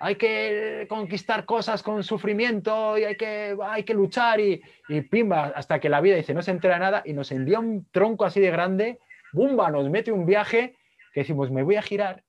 [0.01, 5.53] hay que conquistar cosas con sufrimiento y hay que, hay que luchar y, y pimba,
[5.55, 8.41] hasta que la vida dice no se entera nada y nos envía un tronco así
[8.41, 8.99] de grande,
[9.33, 10.75] bumba, nos mete un viaje
[11.13, 12.25] que decimos me voy a girar,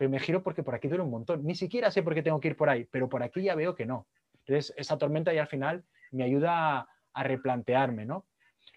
[0.00, 1.44] pero me giro porque por aquí duele un montón.
[1.44, 3.74] Ni siquiera sé por qué tengo que ir por ahí, pero por aquí ya veo
[3.74, 4.06] que no.
[4.38, 8.24] Entonces esa tormenta ya al final me ayuda a, replantearme, ¿no?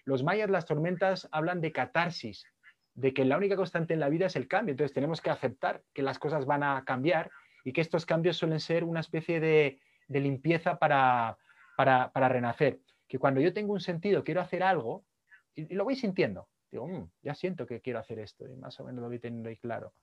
[0.04, 2.44] Los mayas, las tormentas hablan de catarsis,
[2.92, 4.72] de que la única constante en la vida es el cambio.
[4.72, 7.30] Entonces tenemos que aceptar que las cosas van a cambiar
[7.64, 11.38] y que estos cambios suelen ser una especie de, limpieza para,
[11.74, 12.80] para, renacer.
[13.08, 15.06] Que cuando yo tengo un sentido, quiero hacer algo,
[15.54, 18.84] y, lo voy sintiendo, digo, mm, ya siento que quiero hacer esto, y más o
[18.84, 19.94] menos lo voy teniendo ahí claro.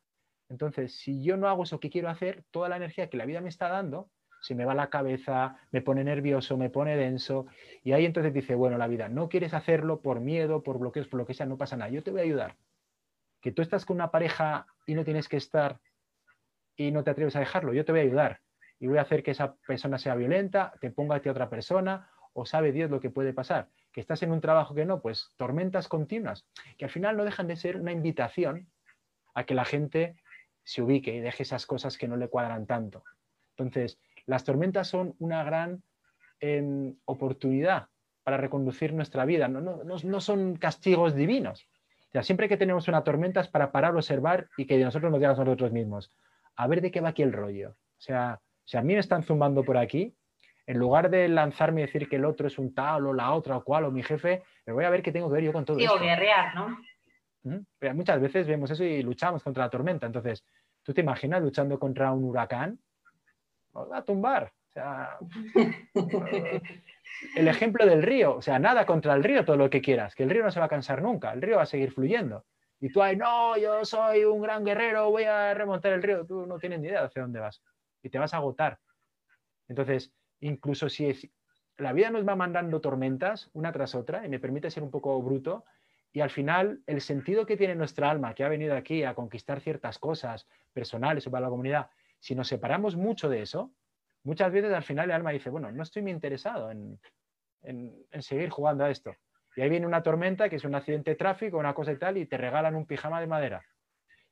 [0.51, 3.39] Entonces, si yo no hago eso que quiero hacer, toda la energía que la vida
[3.39, 4.09] me está dando,
[4.41, 7.45] se me va la cabeza, me pone nervioso, me pone denso,
[7.83, 11.19] y ahí entonces dice, bueno, la vida, no quieres hacerlo por miedo, por bloqueos, por
[11.19, 12.57] lo que sea, no pasa nada, yo te voy a ayudar.
[13.39, 15.79] Que tú estás con una pareja y no tienes que estar
[16.75, 18.41] y no te atreves a dejarlo, yo te voy a ayudar
[18.77, 22.45] y voy a hacer que esa persona sea violenta, te ponga a otra persona o
[22.45, 23.69] sabe Dios lo que puede pasar.
[23.93, 26.45] Que estás en un trabajo que no, pues tormentas continuas,
[26.77, 28.67] que al final no dejan de ser una invitación
[29.33, 30.15] a que la gente
[30.71, 33.03] se ubique y deje esas cosas que no le cuadran tanto.
[33.57, 35.83] Entonces, las tormentas son una gran
[36.39, 37.87] em, oportunidad
[38.23, 41.67] para reconducir nuestra vida, no, no, no, son castigos divinos.
[42.07, 45.19] O sea, siempre que tenemos una tormenta es para parar, observar y que nosotros nos
[45.19, 46.09] digamos a nosotros mismos,
[46.55, 47.71] a ver de qué va aquí el rollo.
[47.71, 50.15] O sea, si a mí me están zumbando por aquí,
[50.67, 53.57] en lugar de lanzarme y decir que el otro es un tal o la otra
[53.57, 55.65] o cual o mi jefe, me voy a ver qué tengo que ver yo con
[55.65, 55.97] todo sí, esto.
[55.97, 56.77] o guerrear, ¿no?
[57.43, 57.95] ¿Mm?
[57.95, 60.05] Muchas veces vemos eso y luchamos contra la tormenta.
[60.05, 60.43] Entonces,
[60.83, 62.79] ¿tú te imaginas luchando contra un huracán?
[63.73, 64.51] Nos va a tumbar.
[64.69, 65.17] O sea,
[67.35, 70.23] el ejemplo del río, o sea, nada contra el río, todo lo que quieras, que
[70.23, 72.45] el río no se va a cansar nunca, el río va a seguir fluyendo.
[72.79, 76.25] Y tú ahí, no, yo soy un gran guerrero, voy a remontar el río.
[76.25, 77.61] Tú no tienes ni idea de hacia dónde vas.
[78.01, 78.79] Y te vas a agotar.
[79.67, 81.29] Entonces, incluso si es,
[81.77, 85.21] la vida nos va mandando tormentas una tras otra, y me permite ser un poco
[85.21, 85.63] bruto,
[86.13, 89.61] y al final el sentido que tiene nuestra alma, que ha venido aquí a conquistar
[89.61, 93.71] ciertas cosas personales o para la comunidad, si nos separamos mucho de eso,
[94.23, 96.99] muchas veces al final el alma dice, bueno, no estoy interesado en,
[97.63, 99.15] en seguir jugando a esto.
[99.55, 102.17] Y ahí viene una tormenta, que es un accidente de tráfico, una cosa y tal,
[102.17, 103.65] y te regalan un pijama de madera,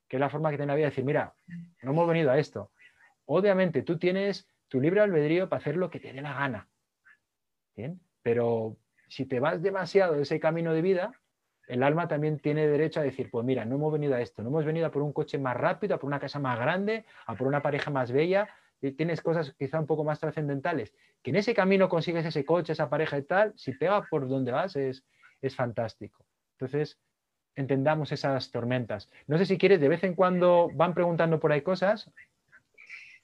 [0.08, 1.34] que es la forma que tiene la vida de decir, mira,
[1.82, 2.72] no hemos venido a esto.
[3.26, 6.70] Obviamente tú tienes tu libre albedrío para hacer lo que te dé la gana.
[7.76, 8.00] ¿Bien?
[8.22, 11.12] Pero si te vas demasiado de ese camino de vida,
[11.70, 14.50] el alma también tiene derecho a decir, pues mira, no hemos venido a esto, no
[14.50, 17.36] hemos venido a por un coche más rápido, a por una casa más grande, a
[17.36, 18.50] por una pareja más bella,
[18.98, 22.90] tienes cosas quizá un poco más trascendentales, que en ese camino consigues ese coche, esa
[22.90, 25.06] pareja y tal, si pega por donde vas es,
[25.42, 26.26] es fantástico.
[26.54, 27.00] Entonces,
[27.56, 29.12] entendamos esas tormentas.
[29.28, 32.12] No sé si quieres, de vez en cuando van preguntando por ahí cosas.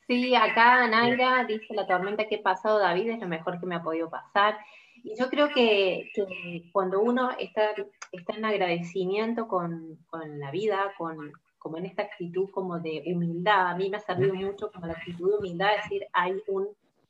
[0.08, 3.74] Sí, acá Naira dice la tormenta que he pasado, David, es lo mejor que me
[3.74, 4.56] ha podido pasar.
[5.06, 6.10] Y yo creo que,
[6.72, 7.76] cuando uno está,
[8.12, 13.68] está en agradecimiento con, con la vida, con, como en esta actitud como de humildad.
[13.68, 16.70] A mí me ha servido mucho como la actitud de humildad, es decir, hay un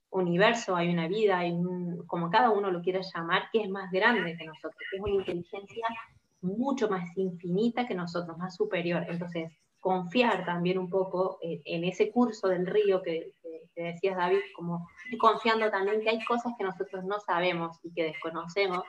[0.09, 3.89] universo, hay una vida, hay un, como cada uno lo quiera llamar, que es más
[3.89, 5.87] grande que nosotros, que es una inteligencia
[6.41, 9.05] mucho más infinita que nosotros, más superior.
[9.07, 13.31] Entonces, confiar también un poco en, ese curso del río que,
[13.75, 14.87] que, decías, David, como
[15.19, 18.83] confiando también que hay cosas que nosotros no sabemos y que desconocemos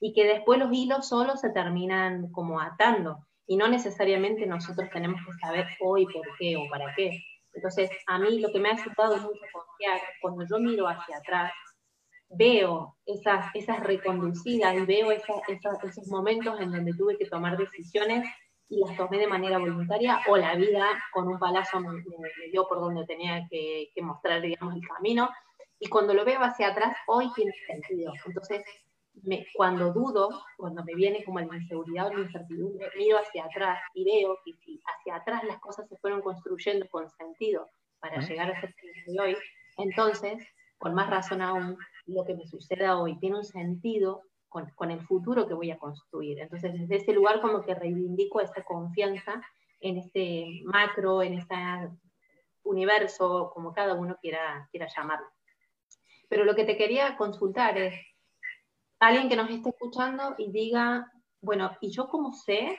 [0.00, 5.20] y que después los hilos solos se terminan como atando y no necesariamente nosotros tenemos
[5.24, 7.18] que saber hoy por qué o para qué.
[7.54, 11.52] Entonces, a mí lo que me ha ayudado mucho confiar, cuando yo miro hacia atrás,
[12.28, 18.28] veo esas, esas reconducidas y veo esos momentos en donde tuve que tomar decisiones
[18.68, 22.02] y las tomé de manera voluntaria o la vida con un palazo me,
[22.50, 25.30] dio por donde tenía que, que, mostrar, digamos, el camino.
[25.78, 28.12] Y cuando lo veo hacia atrás, hoy tiene sentido.
[28.26, 28.62] Entonces,
[29.54, 34.04] cuando dudo, cuando me viene como la inseguridad o la incertidumbre, miro hacia atrás y
[34.04, 37.68] veo que si hacia atrás las cosas se fueron construyendo con sentido
[38.00, 38.74] para llegar a ser
[39.06, 39.36] de hoy,
[39.76, 40.44] entonces,
[40.78, 41.76] con más razón aún,
[42.06, 46.40] lo que me suceda hoy tiene un sentido con, el futuro que voy a construir.
[46.40, 49.42] Entonces, desde ese lugar como que reivindico esta confianza
[49.80, 51.56] en este macro, en este
[52.64, 55.26] universo, como cada uno quiera, quiera llamarlo.
[56.28, 57.94] Pero lo que te quería consultar es,
[59.00, 62.78] alguien que nos esté escuchando y diga, bueno, ¿y yo cómo sé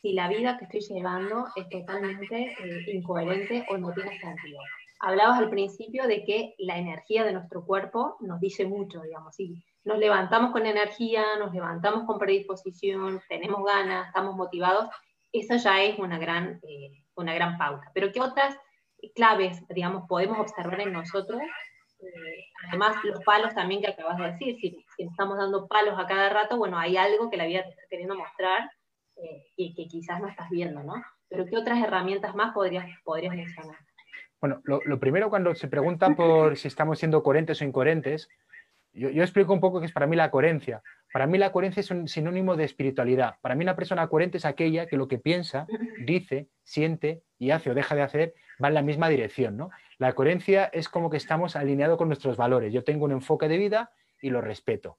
[0.00, 4.60] si la vida que estoy llevando es totalmente eh, incoherente o no tiene sentido?
[5.00, 9.62] Hablabas al principio de que la energía de nuestro cuerpo nos dice mucho, digamos, si
[9.86, 14.90] nos levantamos con energía, nos levantamos con predisposición, tenemos ganas, estamos motivados,
[15.32, 17.90] eso ya es una gran, eh, una gran pauta.
[17.94, 18.58] Pero ¿qué otras
[19.14, 21.40] claves, digamos, podemos observar en nosotros?
[22.00, 26.06] Eh, además, los palos también que acabas de decir, si, si, estamos dando palos a
[26.06, 28.68] cada rato, bueno, hay algo que la vida te está queriendo mostrar
[29.16, 30.94] eh, y que quizás no estás viendo, ¿no?
[31.28, 33.78] Pero ¿qué otras herramientas más podrías, podrías mencionar?
[34.40, 38.28] Bueno, lo, lo primero cuando se pregunta por si estamos siendo coherentes o incoherentes,
[38.96, 40.82] yo, explico un poco qué es para mí la coherencia.
[41.12, 43.34] Para mí la coherencia es un sinónimo de espiritualidad.
[43.42, 45.66] Para mí una persona coherente es aquella que lo que piensa,
[46.04, 49.56] dice, siente y hace o deja de hacer va en la misma dirección.
[49.56, 49.70] ¿no?
[49.98, 52.72] La coherencia es como que estamos alineados con nuestros valores.
[52.72, 54.98] Yo tengo un enfoque de vida y lo respeto.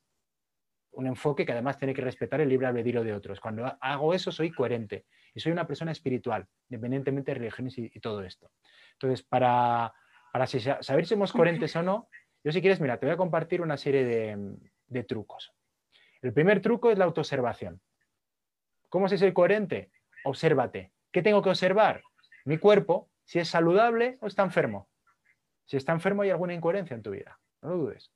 [0.91, 3.39] Un enfoque que además tiene que respetar el libre albedrío de otros.
[3.39, 8.23] Cuando hago eso soy coherente y soy una persona espiritual, independientemente de religiones y, todo
[8.23, 8.51] esto.
[8.93, 9.93] Entonces, para,
[10.31, 12.09] para saber si somos coherentes o no,
[12.47, 15.53] yo si quieres, mira, te voy a compartir una serie de, trucos.
[16.21, 17.81] El primer truco es la autoobservación.
[18.87, 19.91] ¿Cómo se ser coherente?
[20.23, 20.93] Obsérvate.
[21.11, 22.03] ¿Qué tengo que observar?
[22.45, 24.87] Mi cuerpo, si es saludable o está enfermo.
[25.65, 28.13] Si está enfermo hay alguna incoherencia en tu vida, no lo dudes.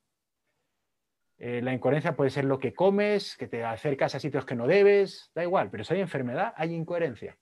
[1.38, 4.66] Eh, la incoherencia puede ser lo que comes, que te acercas a sitios que no
[4.66, 7.38] debes, da igual, pero si hay enfermedad, hay incoherencia.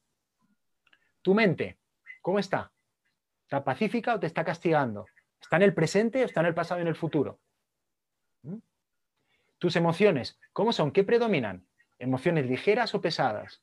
[1.21, 1.77] Tu mente,
[2.23, 2.71] ¿cómo está?
[3.43, 5.05] ¿Está pacífica o te está castigando?
[5.41, 7.39] ¿Está en el presente o está en el pasado y en el futuro?
[8.43, 8.57] ¿Mm?
[9.57, 10.91] Tus emociones, ¿cómo son?
[10.91, 11.65] ¿Qué predominan?
[11.97, 13.61] ¿Emociones ligeras o pesadas?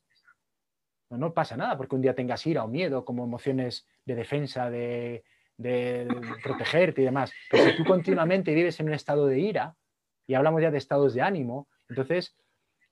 [1.08, 5.24] No, pasa nada porque un día tengas ira o miedo como emociones de defensa, de,
[5.56, 6.08] de
[6.42, 7.32] protegerte y demás.
[7.50, 9.76] Pero si tú continuamente vives en un estado de ira,
[10.26, 12.36] y hablamos ya de estados de ánimo, entonces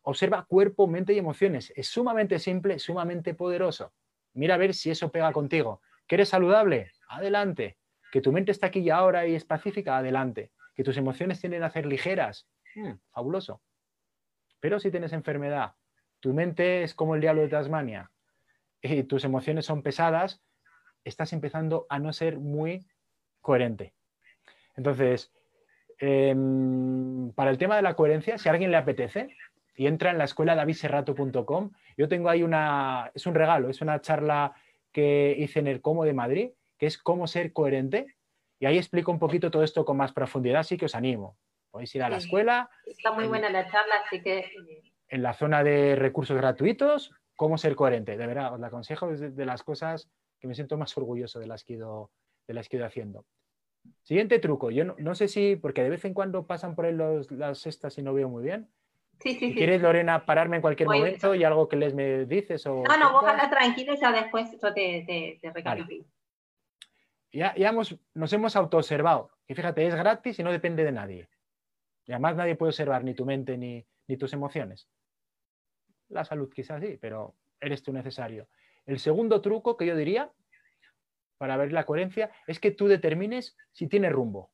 [0.03, 1.73] observa cuerpo, mente y emociones.
[1.75, 3.93] Es sumamente simple, sumamente poderoso.
[4.35, 5.81] Mira a ver si eso pega contigo.
[6.07, 6.93] ¿Que eres saludable?
[7.09, 7.79] Adelante
[8.15, 10.53] que tu mente está aquí y ahora y es pacífica, adelante.
[10.77, 12.47] Que tus emociones tienden a ser ligeras,
[12.77, 13.61] mm, fabuloso.
[14.61, 15.73] Pero si tienes enfermedad,
[16.21, 18.13] tu mente es como el diablo de Tasmania
[18.81, 20.41] y tus emociones son pesadas,
[21.03, 22.87] estás empezando a no ser muy
[23.41, 23.95] coherente.
[24.77, 25.33] Entonces,
[25.99, 26.37] eh,
[27.35, 29.37] para el tema de la coherencia, si a alguien le apetece
[29.75, 34.01] y entra en la escuela davidserrato.com, yo tengo ahí una, es un regalo, es una
[34.01, 34.55] charla
[34.93, 36.51] que hice en el Como de Madrid,
[36.85, 38.15] que es cómo ser coherente.
[38.61, 41.39] Y ahí explico un poquito todo esto con más profundidad, así que os animo.
[41.71, 42.69] Podéis ir a la escuela.
[42.85, 44.53] Está muy buena la charla, así que...
[45.09, 48.19] En la zona de recursos gratuitos, cómo ser coherente.
[48.19, 51.47] De verdad, os la aconsejo, es de las cosas que me siento más orgulloso de
[51.47, 52.11] las que he ido,
[52.47, 53.25] de las que he ido haciendo.
[54.03, 54.71] Siguiente truco.
[54.71, 57.67] Yo no, no, sé si, porque de vez en cuando pasan por ahí los, las
[57.67, 58.69] estas y no veo muy bien.
[59.21, 59.55] Sí, sí, sí.
[59.55, 62.67] ¿Quieres, Lorena, pararme en cualquier Voy momento y algo que les me dices?
[62.67, 65.63] O no, no, vos anda tranquilo y ya después yo te, te, te.
[65.63, 66.05] Vale
[67.39, 69.31] ya, ya hemos, nos hemos autoobservado.
[69.47, 71.29] Y fíjate, es gratis y no depende de nadie.
[72.07, 74.89] Y además nadie puede observar ni tu mente ni, ni tus emociones.
[76.09, 78.49] La salud quizás sí, pero eres tú necesario.
[78.87, 80.31] El segundo truco que yo diría
[81.39, 84.51] para ver la coherencia es que tú determines si tiene rumbo.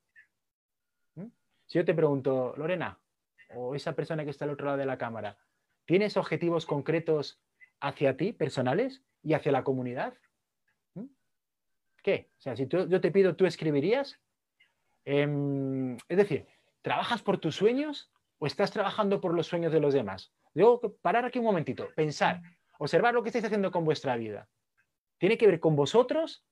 [1.14, 1.26] ¿Mm?
[1.66, 2.98] Si yo te pregunto, Lorena,
[3.54, 5.38] o esa persona que está al otro lado de la cámara,
[5.84, 7.40] ¿tienes objetivos concretos
[7.80, 10.14] hacia ti, personales, y hacia la comunidad?
[12.02, 12.30] ¿Qué?
[12.38, 14.18] O sea, si yo te pido, ¿tú escribirías?
[15.04, 16.46] Eh, es decir,
[16.82, 20.32] ¿trabajas por tus sueños o estás trabajando por los sueños de los demás?
[20.54, 22.40] Debo parar aquí un momentito, pensar,
[22.78, 24.48] observar lo que estáis haciendo con vuestra vida.
[25.18, 26.44] ¿Tiene que ver con vosotros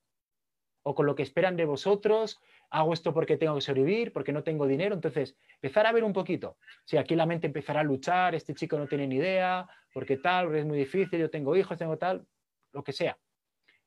[0.83, 2.39] o con lo que esperan de vosotros?
[2.71, 4.95] ¿Hago esto porque tengo que sobrevivir, porque no tengo dinero?
[4.95, 6.59] Entonces, empezar a ver un poquito.
[6.85, 10.47] Si aquí la mente empezará a luchar, este chico no tiene ni idea, porque tal,
[10.47, 12.27] porque es muy difícil, yo tengo hijos, tengo tal,
[12.73, 13.19] lo que sea.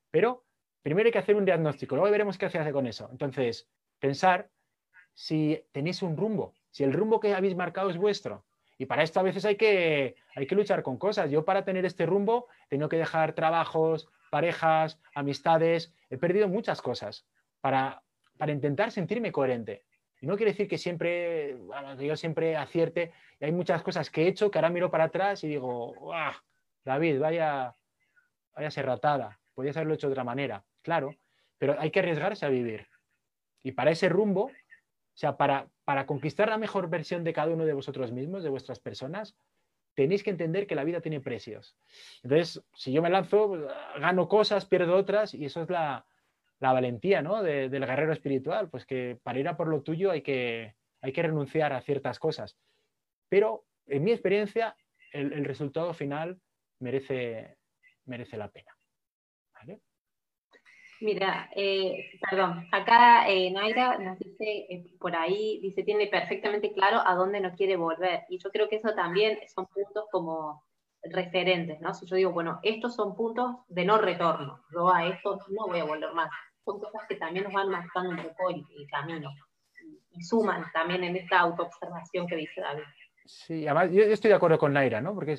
[0.10, 0.46] Pero
[0.82, 3.08] primero hay que hacer un diagnóstico, luego veremos qué hace con eso.
[3.12, 4.50] Entonces, pensar
[5.14, 8.46] si tenéis un rumbo, si el rumbo que habéis marcado es vuestro.
[8.78, 11.30] Y para esto a veces hay que, hay que luchar con cosas.
[11.30, 17.28] Yo para tener este rumbo tengo que dejar trabajos, parejas, amistades, he perdido muchas cosas
[17.60, 18.02] para,
[18.38, 19.84] para intentar sentirme coherente.
[20.20, 21.58] Y no quiere decir que siempre,
[21.98, 23.12] que yo siempre acierte.
[23.40, 25.94] Y hay muchas cosas que he hecho que ahora miro para atrás y digo,
[26.84, 27.76] David, vaya,
[28.56, 31.16] vaya serratada, podías haberlo hecho de otra manera claro,
[31.58, 32.88] pero hay que arriesgarse a vivir.
[33.64, 37.66] Y para ese rumbo, o sea, para, para conquistar la mejor versión de cada uno
[37.66, 39.36] de vosotros mismos, de vuestras personas,
[39.94, 41.76] tenéis que entender que la vida tiene precios.
[42.24, 43.68] Entonces, si yo me lanzo,
[44.00, 46.06] gano cosas, pierdo otras, y eso es la,
[46.60, 47.44] la valentía ¿no?
[47.44, 51.24] del guerrero espiritual, pues que para ir a por lo tuyo hay que, hay que
[51.24, 52.58] renunciar a ciertas cosas.
[53.30, 54.76] Pero en mi experiencia,
[55.12, 56.40] el, el resultado final
[56.80, 57.58] merece,
[58.06, 58.72] merece la pena.
[61.02, 67.02] Mira, eh, perdón, acá eh, Naira nos dice eh, por ahí, dice, tiene perfectamente claro
[67.04, 68.24] a dónde no quiere volver.
[68.30, 70.64] Y yo creo que eso también son puntos como
[71.02, 71.96] referentes, ¿no?
[71.96, 75.80] Si yo digo, bueno, estos son puntos de no retorno, yo a esto no voy
[75.80, 76.30] a volver más.
[76.64, 79.32] Son cosas que también nos van marcando un poco el, camino
[80.12, 82.84] y suman también en esta autoobservación que dice David.
[83.26, 85.14] Sí, además yo estoy de acuerdo con Naira, ¿no?
[85.14, 85.38] Porque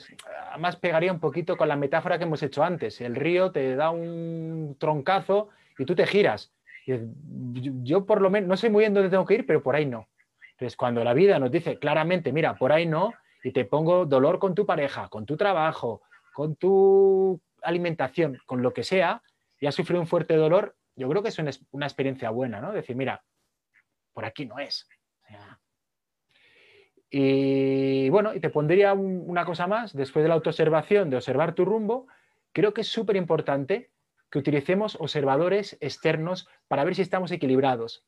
[0.50, 3.00] además pegaría un poquito con la metáfora que hemos hecho antes.
[3.00, 6.52] El río te da un troncazo y tú te giras.
[6.86, 9.86] yo, por lo menos, no sé muy bien dónde tengo que ir, pero por ahí
[9.86, 10.08] no.
[10.52, 14.38] Entonces, cuando la vida nos dice claramente, mira, por ahí no, y te pongo dolor
[14.38, 19.22] con tu pareja, con tu trabajo, con tu alimentación, con lo que sea,
[19.58, 22.72] y has sufrido un fuerte dolor, yo creo que es una, experiencia buena, ¿no?
[22.72, 23.22] Decir, mira,
[24.12, 24.86] por aquí no es.
[27.14, 31.66] Y bueno, y te pondría una cosa más, después de la autoobservación, de observar tu
[31.66, 32.06] rumbo,
[32.52, 33.90] creo que es súper importante
[34.30, 38.06] que utilicemos observadores externos para ver si estamos equilibrados.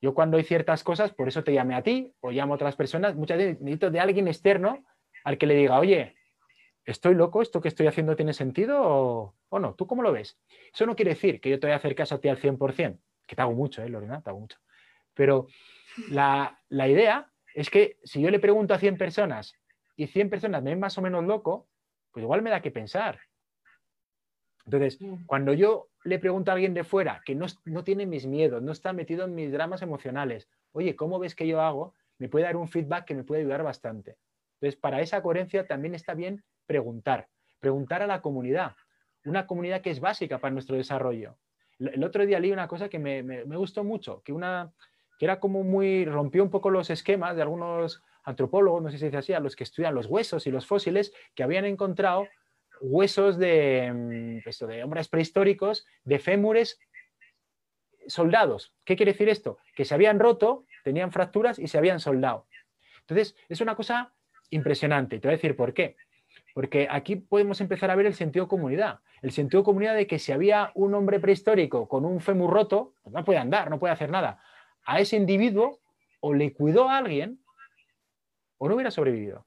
[0.00, 2.74] Yo cuando hay ciertas cosas, por eso te llamé a ti o llamo a otras
[2.74, 4.86] personas, muchas veces necesito de alguien externo
[5.22, 6.16] al que le diga, oye,
[6.86, 7.42] ¿estoy loco?
[7.42, 9.74] ¿Esto que estoy haciendo tiene sentido o, no?
[9.74, 10.38] ¿Tú cómo lo ves?
[10.72, 13.36] Eso no quiere decir que yo te voy a hacer a ti al 100%, que
[13.36, 14.22] te hago mucho, ¿eh, Lorena?
[14.22, 14.56] Te hago mucho.
[15.12, 15.48] Pero
[16.08, 19.54] la, la idea es que si yo le pregunto a 100 personas
[19.96, 21.68] y 100 personas me ven más o menos loco,
[22.12, 23.20] pues igual me da que pensar.
[24.64, 25.24] Entonces, mm.
[25.26, 27.46] cuando yo le pregunto a alguien de fuera que no,
[27.84, 31.60] tiene mis miedos, no está metido en mis dramas emocionales, oye, ¿cómo ves que yo
[31.60, 31.94] hago?
[32.18, 34.16] Me puede dar un feedback que me puede ayudar bastante.
[34.54, 37.28] Entonces, para esa coherencia también está bien preguntar,
[37.60, 38.76] preguntar a la comunidad,
[39.24, 41.38] una comunidad que es básica para nuestro desarrollo.
[41.78, 44.72] El otro día leí una cosa que me, gustó mucho, que, una,
[45.18, 49.00] que era como muy, rompió un poco los esquemas de algunos antropólogos, no sé si
[49.00, 52.28] se dice así, a los que estudian los huesos y los fósiles, que habían encontrado
[52.80, 56.78] huesos de, mm, esto, de hombres prehistóricos, de fémures
[58.06, 58.74] soldados.
[58.84, 59.58] ¿Qué quiere decir esto?
[59.74, 62.46] Que se habían roto, tenían fracturas y se habían soldado.
[63.00, 64.12] Entonces, es una cosa
[64.50, 65.18] impresionante.
[65.18, 65.96] Te voy a decir por qué.
[66.54, 69.00] Porque aquí podemos empezar a ver el sentido comunidad.
[69.22, 73.14] El sentido comunidad de que si había un hombre prehistórico con un fémur roto, pues
[73.14, 74.40] no puede andar, no puede hacer nada.
[74.88, 75.80] A ese individuo
[76.20, 77.44] o le cuidó a alguien
[78.56, 79.44] o no hubiera sobrevivido.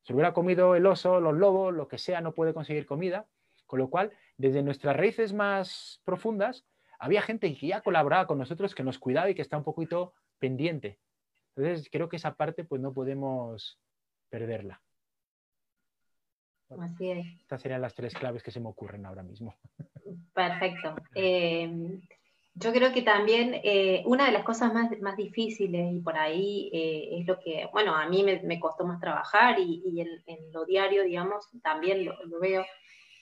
[0.00, 3.26] Si hubiera comido el oso, los lobos, lo que sea, no puede conseguir comida.
[3.66, 6.64] Con lo cual, desde nuestras raíces más profundas,
[6.98, 10.14] había gente que ya colaboraba con nosotros, que nos cuidaba y que está un poquito
[10.38, 10.98] pendiente.
[11.54, 13.78] Entonces, creo que esa parte pues no podemos
[14.30, 14.80] perderla.
[16.70, 17.26] Así es.
[17.38, 19.54] Estas serían las tres claves que se me ocurren ahora mismo.
[20.32, 20.94] Perfecto.
[21.14, 22.00] Eh,
[22.54, 26.70] yo creo que también eh, una de las cosas más, más difíciles y por ahí
[26.72, 30.08] eh, es lo que, bueno, a mí me, me costó más trabajar y, y en,
[30.52, 32.64] lo diario, digamos, también lo, lo, veo,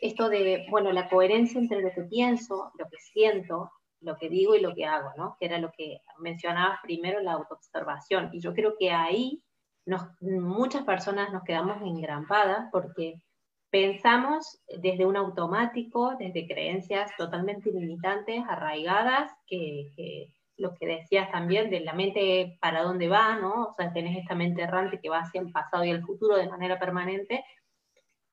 [0.01, 4.55] esto de, bueno, la coherencia entre lo que pienso, lo que siento, lo que digo
[4.55, 5.37] y lo que hago, ¿no?
[5.39, 8.31] Que era lo que mencionabas primero, la autoobservación.
[8.33, 9.43] Y yo creo que ahí
[9.87, 13.21] nos, muchas personas nos quedamos engrampadas porque
[13.71, 21.81] pensamos desde un automático, desde creencias totalmente limitantes, arraigadas, que, lo que decías también de
[21.81, 23.67] la mente para dónde va, ¿no?
[23.67, 26.49] O sea, tenés esta mente errante que va hacia el pasado y el futuro de
[26.49, 27.45] manera permanente.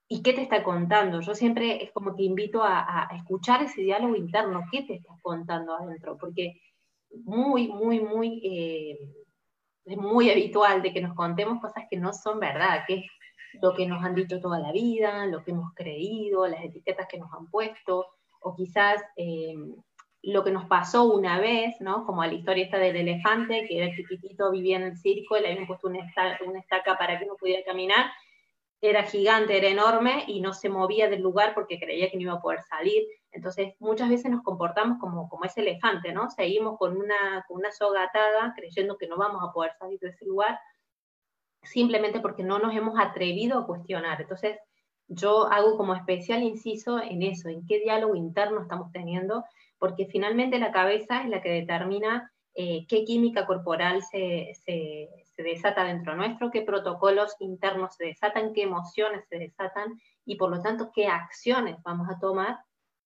[0.08, 1.20] ¿Y qué te está contando?
[1.20, 4.64] Yo siempre es como que invito a, escuchar ese diálogo interno.
[4.72, 6.16] ¿Qué te estás contando adentro?
[6.18, 6.60] Porque
[7.24, 8.98] muy, muy, muy, eh,
[9.84, 13.06] es muy habitual de que nos contemos cosas que no son verdad, que es
[13.60, 17.18] lo que nos han dicho toda la vida, lo que hemos creído, las etiquetas que
[17.18, 18.06] nos han puesto,
[18.40, 19.54] o quizás eh,
[20.22, 22.04] lo que nos pasó una vez, ¿no?
[22.04, 25.66] Como la historia esta del elefante, que era chiquitito, vivía en el circo, le habían
[25.66, 28.06] puesto una estaca, para que no pudiera caminar,
[28.80, 32.32] era gigante, era enorme y no se movía del lugar porque creía que no iba
[32.34, 33.06] a poder salir.
[33.30, 36.28] Entonces, muchas veces nos comportamos como, como ese elefante, ¿no?
[36.30, 40.08] Seguimos con una, con una soga atada, creyendo que no vamos a poder salir de
[40.08, 40.58] ese lugar,
[41.62, 44.20] simplemente porque no nos hemos atrevido a cuestionar.
[44.20, 44.58] Entonces,
[45.08, 49.44] yo hago como especial inciso en eso, en qué diálogo interno estamos teniendo,
[49.78, 55.84] porque finalmente la cabeza es la que determina eh, qué química corporal se, se, desata
[55.84, 60.90] dentro nuestro, qué protocolos internos se desatan, qué emociones se desatan y por lo tanto
[60.94, 62.58] qué acciones vamos a tomar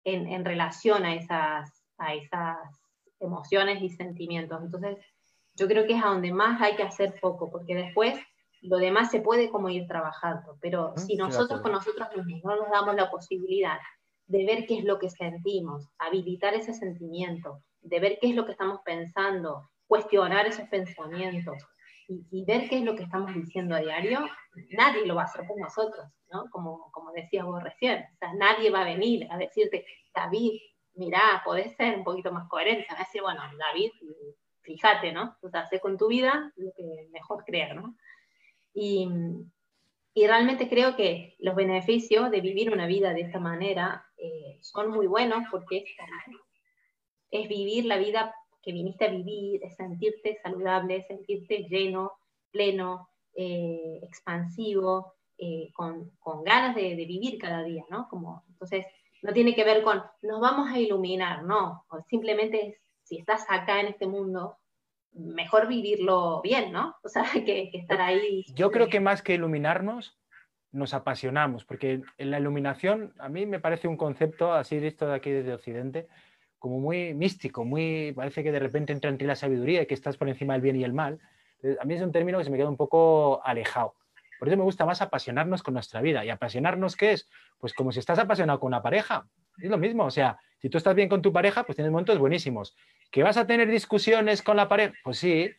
[0.05, 2.57] en, en relación a esas, a esas
[3.18, 4.62] emociones y sentimientos.
[4.62, 4.98] Entonces,
[5.55, 8.14] yo creo que es a donde más hay que hacer poco, porque después
[8.62, 12.70] lo demás se puede como ir trabajando, pero si nosotros con nosotros mismos no nos
[12.70, 13.78] damos la posibilidad
[14.26, 18.44] de ver qué es lo que sentimos, habilitar ese sentimiento, de ver qué es lo
[18.44, 21.56] que estamos pensando, cuestionar esos pensamientos
[22.06, 24.20] y, ver qué es lo que estamos diciendo a diario,
[24.70, 26.48] nadie lo va a hacer por nosotros, ¿no?
[26.50, 29.84] Como, como decías vos recién, o sea, nadie va a venir a decirte,
[30.14, 30.61] David,
[30.94, 33.90] mirá, podés ser un poquito más coherente, va a decir, bueno, David,
[34.62, 35.36] fíjate, ¿no?
[35.42, 37.96] O sea, sé con tu vida lo que mejor creer, ¿no?
[38.72, 39.08] Y,
[40.14, 44.90] y realmente creo que los beneficios de vivir una vida de esta manera eh, son
[44.90, 45.84] muy buenos porque
[47.30, 52.12] es, vivir la vida que viniste a vivir, es sentirte saludable, sentirte lleno,
[52.50, 58.08] pleno, eh, expansivo, eh, con, con, ganas de, de, vivir cada día, ¿no?
[58.10, 58.84] Como, entonces,
[59.22, 63.88] no tiene que ver con nos vamos a iluminar, no, simplemente si estás acá en
[63.88, 64.58] este mundo,
[65.12, 66.96] mejor vivirlo bien, ¿no?
[67.02, 68.44] O sea, que, estar ahí.
[68.54, 70.18] Yo creo que más que iluminarnos,
[70.72, 75.14] nos apasionamos, porque en la iluminación a mí me parece un concepto, así visto de
[75.14, 76.06] aquí desde Occidente,
[76.58, 79.94] como muy místico, muy parece que de repente entra en ti la sabiduría y que
[79.94, 81.18] estás por encima del bien y el mal.
[81.80, 83.94] A mí es un término que se me queda un poco alejado.
[84.38, 86.24] Por eso me gusta más apasionarnos con nuestra vida.
[86.24, 87.28] ¿Y apasionarnos qué es?
[87.58, 89.26] Pues como si estás apasionado con una pareja.
[89.58, 90.04] Es lo mismo.
[90.04, 92.74] O sea, si tú estás bien con tu pareja, pues tienes momentos buenísimos.
[93.11, 94.94] ¿Que vas a tener discusiones con la pareja?
[95.02, 95.50] Pues sí.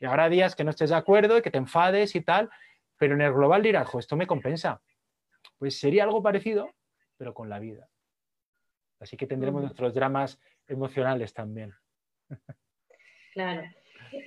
[0.00, 2.50] Y habrá días que no estés de acuerdo y que te enfades y tal,
[2.98, 4.80] pero en el global dirás, esto me compensa.
[5.58, 6.70] Pues sería algo parecido,
[7.16, 7.88] pero con la vida.
[9.00, 11.74] Así que tendremos nuestros dramas emocionales también.
[13.32, 13.62] Claro.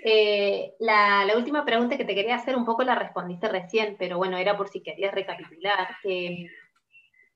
[0.03, 4.37] Eh, la, última pregunta que te quería hacer, un poco la respondiste recién, pero bueno,
[4.37, 5.95] era por si querías recapitular.
[6.03, 6.49] Que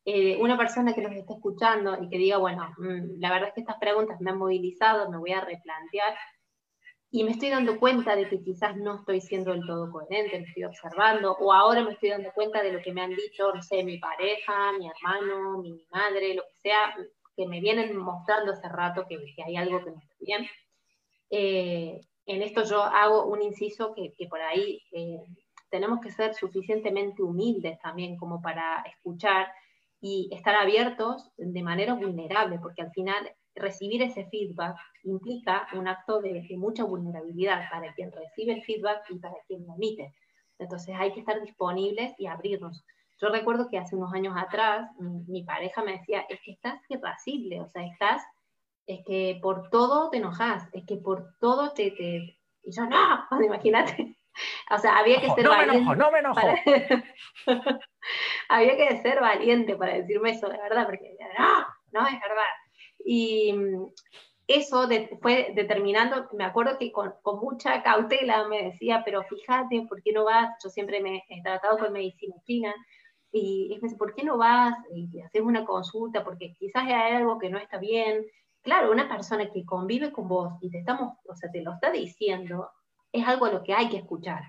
[0.05, 3.53] eh, una persona que nos esté escuchando y que diga, bueno, mm, la verdad es
[3.53, 6.15] que estas preguntas me han movilizado, me voy a replantear
[7.11, 10.45] y me estoy dando cuenta de que quizás no estoy siendo del todo coherente, me
[10.45, 13.61] estoy observando, o ahora me estoy dando cuenta de lo que me han dicho, no
[13.61, 16.95] sé, mi pareja, mi hermano, mi madre, lo que sea,
[17.35, 20.47] que me vienen mostrando hace rato que, hay algo que no está bien.
[21.29, 25.19] Eh, en esto yo hago un inciso que, que por ahí eh,
[25.69, 29.51] tenemos que ser suficientemente humildes también como para escuchar
[30.01, 36.21] y estar abiertos de manera vulnerable, porque al final recibir ese feedback implica un acto
[36.21, 40.13] de, mucha vulnerabilidad para quien recibe el feedback y para quien lo emite.
[40.57, 42.83] Entonces hay que estar disponibles y abrirnos.
[43.19, 47.61] Yo recuerdo que hace unos años atrás mi, pareja me decía, es que estás irascible,
[47.61, 48.23] o sea, estás,
[48.87, 51.91] es que por todo te enojas, es que por todo te...
[51.91, 52.39] te...
[52.63, 54.15] Y yo, no, imagínate.
[54.69, 55.73] O sea, había que ser no valiente.
[55.73, 56.47] Me enojo, no me enojo.
[58.49, 62.51] había que ser valiente para decirme eso de verdad, porque no, no es verdad.
[63.03, 63.55] Y
[64.47, 64.87] eso
[65.21, 70.11] fue determinando, me acuerdo que con, con, mucha cautela me decía, pero fíjate, ¿por qué
[70.11, 70.49] no vas?
[70.63, 72.75] Yo siempre me he tratado con medicina china,
[73.31, 76.23] y me dice, ¿por qué no vas y haces una consulta?
[76.23, 78.25] Porque quizás hay algo que no está bien.
[78.61, 81.91] Claro, una persona que convive con vos y te estamos, o sea, te lo está
[81.91, 82.69] diciendo,
[83.12, 84.43] es algo a lo que hay que escuchar.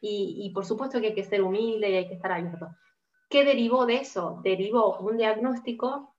[0.00, 2.68] Y, y por supuesto que hay que ser humilde y hay que estar abierto.
[3.28, 4.40] ¿Qué derivó de eso?
[4.42, 6.14] Derivó un diagnóstico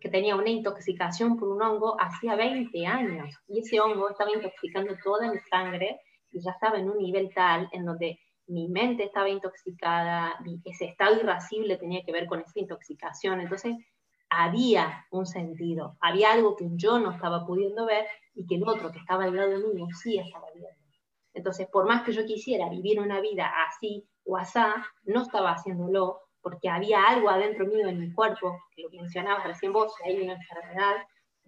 [0.00, 3.34] que tenía una intoxicación por un hongo hacía 20 años.
[3.46, 6.00] Y ese hongo estaba intoxicando toda mi sangre
[6.32, 11.20] y ya estaba en un nivel tal en donde mi mente estaba intoxicada, ese estado
[11.20, 13.40] irascible tenía que ver con esa intoxicación.
[13.40, 13.76] Entonces,
[14.28, 18.90] había un sentido, había algo que yo no estaba pudiendo ver y que el otro
[18.90, 20.79] que estaba al lado mío sí estaba viendo.
[21.34, 26.20] Entonces, por más que yo quisiera vivir una vida así o asá, no estaba haciéndolo
[26.42, 30.34] porque había algo adentro mío en mi cuerpo, que lo mencionabas recién vos, hay una
[30.34, 30.96] enfermedad,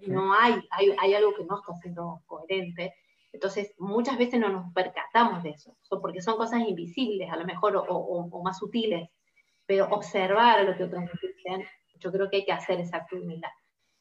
[0.06, 2.94] no hay, hay, hay algo que no está siendo coherente.
[3.32, 7.76] Entonces, muchas veces no nos percatamos de eso, porque son cosas invisibles, a lo mejor,
[7.76, 9.08] o, o, más sutiles,
[9.64, 11.66] pero observar lo que otros dicen,
[11.98, 13.50] yo creo que hay que hacer esa humildad.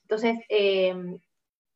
[0.04, 0.94] Entonces, eh,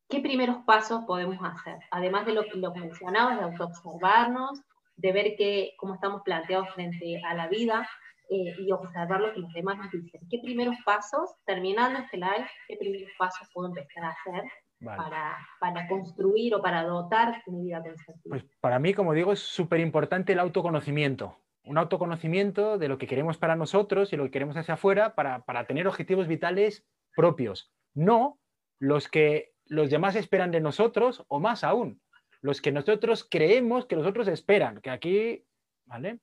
[0.08, 1.78] ¿qué primeros pasos podemos hacer?
[1.90, 4.62] Además de lo que lo mencionabas, de autoobservarnos,
[4.96, 7.88] de ver que, cómo estamos planteados frente a la vida,
[8.28, 10.20] eh, y observar lo que los demás nos dicen.
[10.28, 14.42] ¿Qué primeros pasos, terminando este live, qué primeros pasos puedo empezar a hacer
[14.80, 17.94] para, para, construir o para dotar mi vida con?
[18.28, 21.38] Pues para mí, como digo, es súper importante el autoconocimiento.
[21.62, 25.44] Un autoconocimiento de lo que queremos para nosotros y lo que queremos hacia afuera para,
[25.44, 26.84] para tener objetivos vitales
[27.14, 27.72] propios.
[27.94, 28.40] No
[28.80, 32.00] los que los demás esperan de nosotros o más aún,
[32.40, 35.44] los que nosotros creemos que los otros esperan, que aquí,
[35.84, 36.20] ¿vale?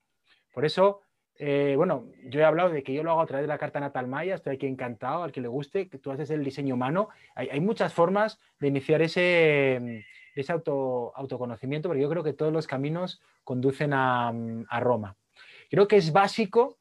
[0.52, 1.02] Por eso
[1.36, 3.80] eh, bueno, yo he hablado de que yo lo hago a través de la carta
[3.80, 7.08] natal maya, estoy aquí encantado, al que le guste, que tú haces el diseño humano.
[7.34, 12.66] Hay, muchas formas de iniciar ese, ese auto, autoconocimiento, pero yo creo que todos los
[12.66, 14.32] caminos conducen a,
[14.68, 15.16] a, Roma.
[15.70, 16.78] Creo que es básico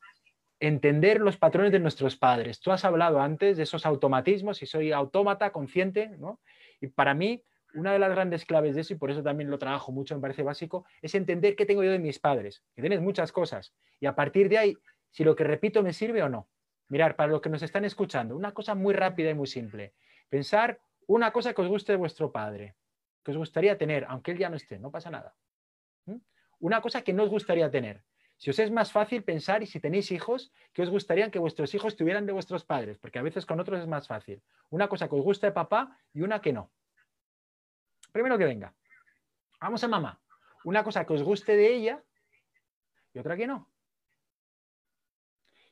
[0.67, 2.61] entender los patrones de nuestros padres.
[2.61, 6.39] Tú has hablado antes de esos automatismos y soy autómata, consciente, ¿no?
[6.79, 7.43] Y para mí,
[7.73, 10.21] una de las grandes claves de eso, y por eso también lo trabajo mucho, me
[10.21, 13.73] parece básico, es entender qué tengo yo de mis padres, que tienes muchas cosas.
[13.99, 14.77] Y a partir de ahí,
[15.11, 16.47] si lo que repito me sirve o no.
[16.87, 19.93] Mirar, para los que nos están escuchando, una cosa muy rápida y muy simple.
[20.29, 22.77] Pensar una cosa que os guste de vuestro padre,
[23.21, 25.35] que os gustaría tener, aunque él ya no esté, no pasa nada.
[26.59, 28.01] Una cosa que no os gustaría tener.
[28.43, 31.73] Si os es más fácil pensar y si tenéis hijos, que os gustaría que vuestros
[31.75, 34.43] hijos tuvieran de vuestros padres, porque a veces con otros es más fácil.
[34.69, 36.69] Una cosa que os gusta de papá y una que no.
[38.11, 38.73] Primero que venga.
[39.61, 40.21] Vamos a mamá.
[40.65, 42.03] Una cosa que os guste de ella
[43.13, 43.71] y otra que no.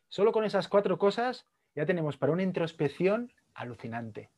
[0.07, 1.45] Solo con esas cuatro cosas
[1.75, 4.29] ya tenemos para una introspección alucinante.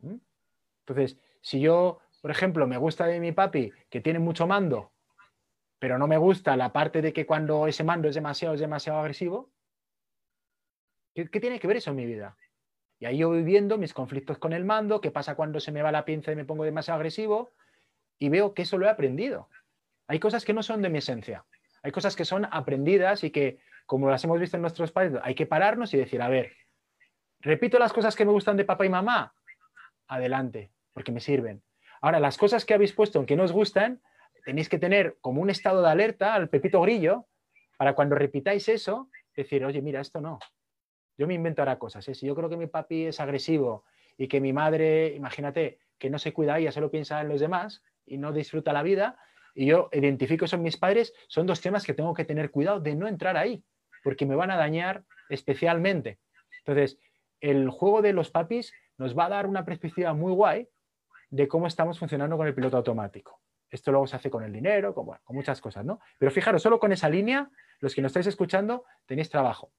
[0.00, 0.16] ¿Mm?
[0.80, 4.93] Entonces, si yo, por ejemplo, me gusta de mi papi que tiene mucho mando,
[5.84, 9.00] pero no me gusta la parte de que cuando ese mando es demasiado, es demasiado
[9.00, 9.52] agresivo,
[11.14, 12.38] ¿qué, tiene que ver eso en mi vida?
[12.98, 15.82] Y ahí yo voy viendo mis conflictos con el mando, qué pasa cuando se me
[15.82, 17.52] va la pinza y me pongo demasiado agresivo,
[18.18, 19.50] y veo que eso lo he aprendido.
[20.06, 21.44] Hay cosas que no son de mi esencia,
[21.82, 25.34] hay cosas que son aprendidas y que, como las hemos visto en nuestros padres, hay
[25.34, 26.56] que pararnos y decir, a ver,
[27.40, 29.34] repito las cosas que me gustan de papá y mamá,
[30.08, 31.62] adelante, porque me sirven.
[32.00, 34.00] Ahora, las cosas que habéis puesto en que no os gustan,
[34.44, 37.26] tenéis que tener como un estado de alerta al pepito grillo
[37.76, 40.38] para cuando repitáis eso, decir, oye, mira, esto no.
[41.16, 42.06] Yo me invento ahora cosas.
[42.08, 42.14] ¿eh?
[42.14, 43.84] Si yo creo que mi papi es agresivo
[44.16, 47.82] y que mi madre, imagínate, que no se cuida ella, solo piensa en los demás
[48.04, 49.18] y no disfruta la vida,
[49.54, 52.80] y yo identifico eso en mis padres, son dos temas que tengo que tener cuidado
[52.80, 53.64] de no entrar ahí,
[54.02, 56.18] porque me van a dañar especialmente.
[56.58, 56.98] Entonces,
[57.40, 60.68] el juego de los papis nos va a dar una perspectiva muy guay
[61.30, 63.40] de cómo estamos funcionando con el piloto automático.
[63.74, 65.98] Esto luego se hace con el dinero, con, muchas cosas, ¿no?
[66.16, 67.50] Pero fijaros, solo con esa línea,
[67.80, 69.72] los que nos estáis escuchando, tenéis trabajo.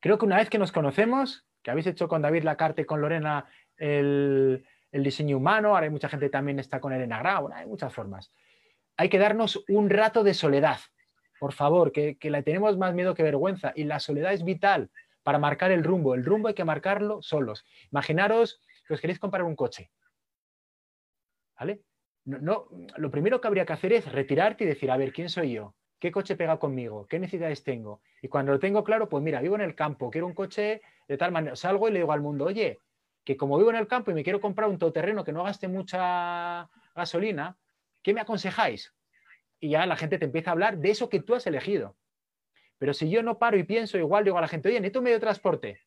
[0.00, 3.02] Creo que una vez que nos conocemos, que habéis hecho con David Lacarte y con
[3.02, 3.44] Lorena
[3.76, 7.92] el, diseño humano, ahora hay mucha gente que también está con el enagrama, hay muchas
[7.92, 8.32] formas.
[8.96, 10.78] Hay que darnos un rato de soledad,
[11.38, 14.90] por favor, que, que le tenemos más miedo que vergüenza, y la soledad es vital
[15.22, 16.14] para marcar el rumbo.
[16.14, 17.66] El rumbo hay que marcarlo solos.
[17.92, 19.90] Imaginaros que os queréis comprar un coche.
[21.58, 21.82] ¿Vale?
[22.38, 25.52] No, lo primero que habría que hacer es retirarte y decir, a ver, ¿quién soy
[25.52, 25.74] yo?
[25.98, 27.06] ¿Qué coche pega conmigo?
[27.06, 28.00] ¿Qué necesidades tengo?
[28.22, 31.16] Y cuando lo tengo claro, pues mira, vivo en el campo, quiero un coche de
[31.18, 32.78] tal manera, salgo y le digo al mundo, oye,
[33.24, 35.68] que como vivo en el campo y me quiero comprar un todoterreno que no gaste
[35.68, 37.58] mucha gasolina,
[38.02, 38.94] ¿qué me aconsejáis?
[39.58, 41.96] Y ya la gente te empieza a hablar de eso que tú has elegido.
[42.78, 45.04] Pero si yo no paro y pienso, igual digo a la gente, oye, necesito un
[45.04, 45.80] medio de transporte.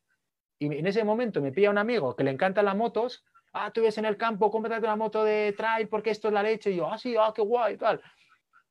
[0.60, 3.24] Y en ese momento me pilla un amigo que le encantan las motos,
[3.54, 6.42] ah, tú ves en el campo, cómprate una moto de trail porque esto es la
[6.42, 6.70] leche.
[6.70, 8.00] Y yo, ah, sí, ah, qué guay, tal.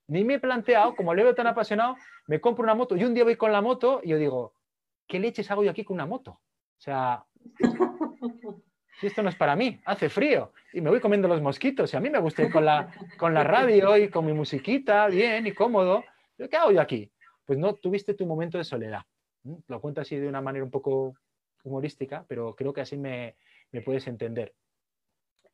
[0.07, 1.95] Ni me he planteado, como le veo tan apasionado,
[2.27, 4.53] me compro una moto y un día voy con la moto y yo digo,
[5.07, 6.31] ¿qué leches hago yo aquí con una moto?
[6.31, 7.25] O sea,
[9.01, 11.99] esto no es para mí, hace frío y me voy comiendo los mosquitos y a
[12.01, 15.53] mí me gusta ir con la, con la radio y con mi musiquita, bien y
[15.53, 16.03] cómodo.
[16.37, 17.09] ¿Qué hago yo aquí?
[17.45, 19.01] Pues no tuviste tu momento de soledad.
[19.67, 21.15] Lo cuento así de una manera un poco
[21.63, 23.35] humorística, pero creo que así me,
[23.71, 24.53] me puedes entender.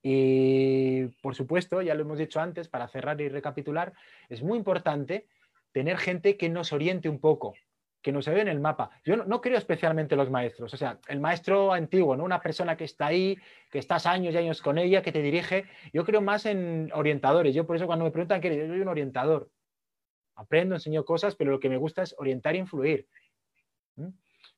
[0.01, 3.93] Y por supuesto, ya lo hemos dicho antes, para cerrar y recapitular,
[4.29, 5.27] es muy importante
[5.71, 7.53] tener gente que nos oriente un poco,
[8.01, 8.89] que nos ayude en el mapa.
[9.03, 12.23] Yo no, creo especialmente los maestros, o sea, el maestro antiguo, ¿no?
[12.23, 13.37] una persona que está ahí,
[13.69, 15.65] que estás años y años con ella, que te dirige.
[15.91, 17.53] Yo creo más en orientadores.
[17.53, 19.49] Yo por eso cuando me preguntan qué yo soy un orientador.
[20.35, 23.07] Aprendo, enseño cosas, pero lo que me gusta es orientar e influir.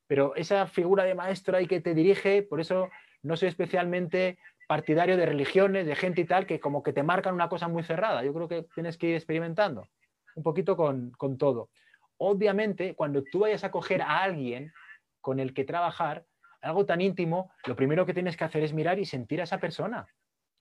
[0.06, 2.88] Pero esa figura de maestro ahí que te dirige, por eso
[3.22, 4.38] no soy especialmente
[4.72, 7.82] partidario de religiones, de gente y tal, que como que te marcan una cosa muy
[7.82, 8.24] cerrada.
[8.24, 9.86] Yo creo que tienes que ir experimentando
[10.34, 11.68] un poquito con, todo.
[12.16, 14.72] Obviamente, cuando tú vayas a coger a alguien
[15.20, 16.24] con el que trabajar,
[16.62, 19.58] algo tan íntimo, lo primero que tienes que hacer es mirar y sentir a esa
[19.58, 20.06] persona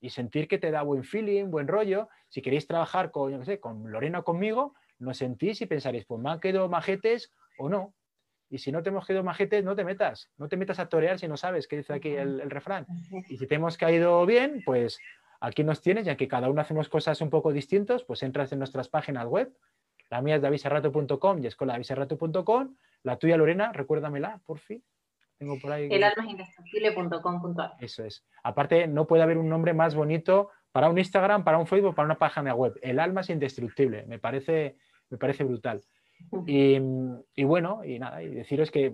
[0.01, 2.09] y sentir que te da buen feeling, buen rollo.
[2.28, 6.41] Si queréis trabajar con, con Lorena o conmigo, no sentís y pensaréis, pues me han
[6.41, 7.93] quedado majetes o no.
[8.52, 10.30] Y si no te hemos caído majetes, no te metas.
[10.38, 12.86] No te metas a torear si no sabes qué dice aquí el, refrán.
[13.30, 14.99] Y si te hemos caído bien, pues
[15.39, 18.60] aquí nos tienes, ya que cada uno hacemos cosas un poco distintas, pues entras en
[18.60, 19.56] nuestras páginas web.
[20.10, 22.76] La mía es daviserrato.com y escolaviserrato.com.
[23.04, 24.84] La tuya, Lorena, recuérdamela, por fin.
[25.38, 25.88] Tengo por ahí.
[25.89, 27.56] Elalmasindestructible.com.
[27.80, 28.26] Eso es.
[28.43, 32.06] Aparte, no puede haber un nombre más bonito para un Instagram, para un Facebook, para
[32.06, 32.78] una página web.
[32.82, 34.04] El alma es indestructible.
[34.08, 34.76] Me parece,
[35.10, 35.82] me parece brutal.
[36.45, 38.93] Y, bueno, y nada, y deciros que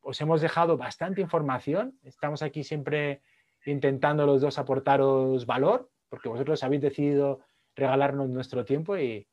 [0.00, 1.98] os hemos dejado bastante información.
[2.02, 3.22] Estamos aquí siempre
[3.66, 7.40] intentando los dos aportaros valor, porque vosotros habéis decidido
[7.74, 9.26] regalarnos nuestro tiempo y,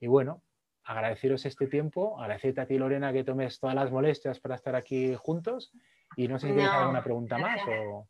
[0.00, 0.42] bueno,
[0.84, 5.14] agradeceros este tiempo, agradecerte a ti Lorena que tomes todas las molestias para estar aquí
[5.16, 5.72] juntos.
[6.16, 8.08] Y no sé si tienes alguna pregunta más o...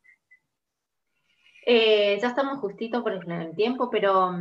[1.63, 4.31] Eh, ya estamos justito por el tiempo, pero,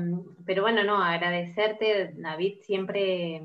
[0.46, 3.42] pero bueno, no, agradecerte, David, siempre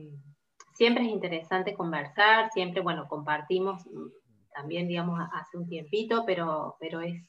[0.76, 4.08] siempre es interesante conversar, siempre, bueno, compartimos mm,
[4.54, 7.22] también, digamos, hace un tiempito, pero, pero es,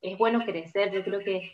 [0.00, 0.92] es bueno crecer.
[0.92, 1.52] Yo creo que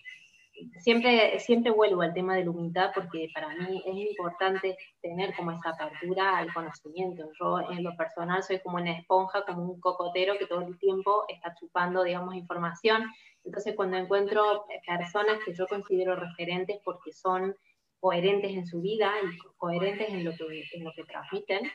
[0.80, 5.52] siempre, siempre vuelvo al tema de la humildad porque para mí es importante tener como
[5.52, 7.30] esa apertura al conocimiento.
[7.38, 11.24] Yo en lo personal soy como una esponja, como un cocotero que todo el tiempo
[11.28, 13.04] está chupando, digamos, información.
[13.44, 17.54] Entonces cuando encuentro personas que yo considero referentes porque son
[18.00, 21.70] coherentes en su vida y coherentes en lo que, en lo que transmiten,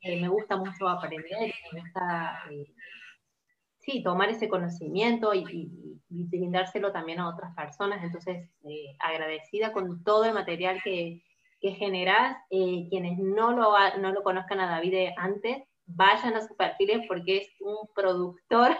[0.00, 2.66] eh, me gusta mucho aprender, me gusta eh,
[3.78, 5.68] sí, tomar ese conocimiento y,
[6.08, 8.02] brindárselo también a otras personas.
[8.04, 11.22] Entonces, eh, agradecida con todo el material que,
[11.62, 12.36] que generás.
[12.50, 17.38] Eh, quienes no lo, no lo conozcan a David antes, vayan a sus perfiles porque
[17.38, 18.76] es un productor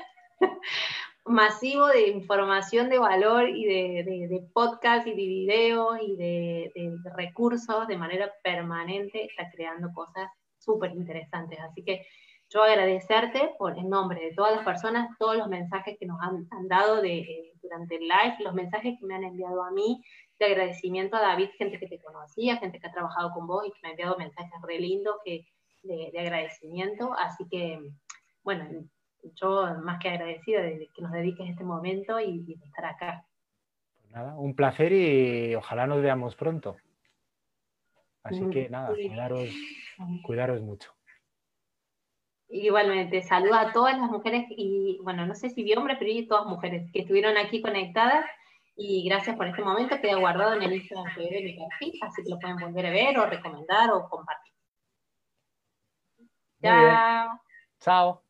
[1.25, 6.73] masivo de información de valor y de, de, de podcast y de videos y de,
[6.75, 9.25] de, recursos de manera permanente.
[9.25, 11.59] Está creando cosas súper interesantes.
[11.61, 12.07] Así que
[12.53, 16.47] yo agradecerte por en nombre de todas las personas, todos los mensajes que nos han,
[16.69, 20.03] dado de, eh, durante el live, los mensajes que me han enviado a mí,
[20.39, 23.71] de agradecimiento a David, gente que te conocía, gente que ha trabajado con vos y
[23.71, 25.47] que me ha enviado mensajes re lindos que,
[25.83, 27.15] de, agradecimiento.
[27.15, 27.81] Así que,
[28.43, 28.65] bueno,
[29.35, 33.25] yo más que agradecida de que nos dediques este momento y, de estar acá.
[34.01, 36.77] Pues nada, un placer y ojalá nos veamos pronto.
[38.23, 39.51] Así que nada, cuidaros,
[40.23, 40.93] cuidaros mucho.
[42.49, 46.27] Igualmente, saludo a todas las mujeres y, bueno, no sé si vi hombres, pero y
[46.27, 48.27] todas mujeres que estuvieron aquí conectadas
[48.77, 52.31] y gracias por este momento, queda guardado en el Instagram de mi perfil, así que
[52.31, 54.53] lo pueden volver a ver o recomendar o compartir.
[56.63, 57.41] Chao.
[57.81, 58.22] Chao.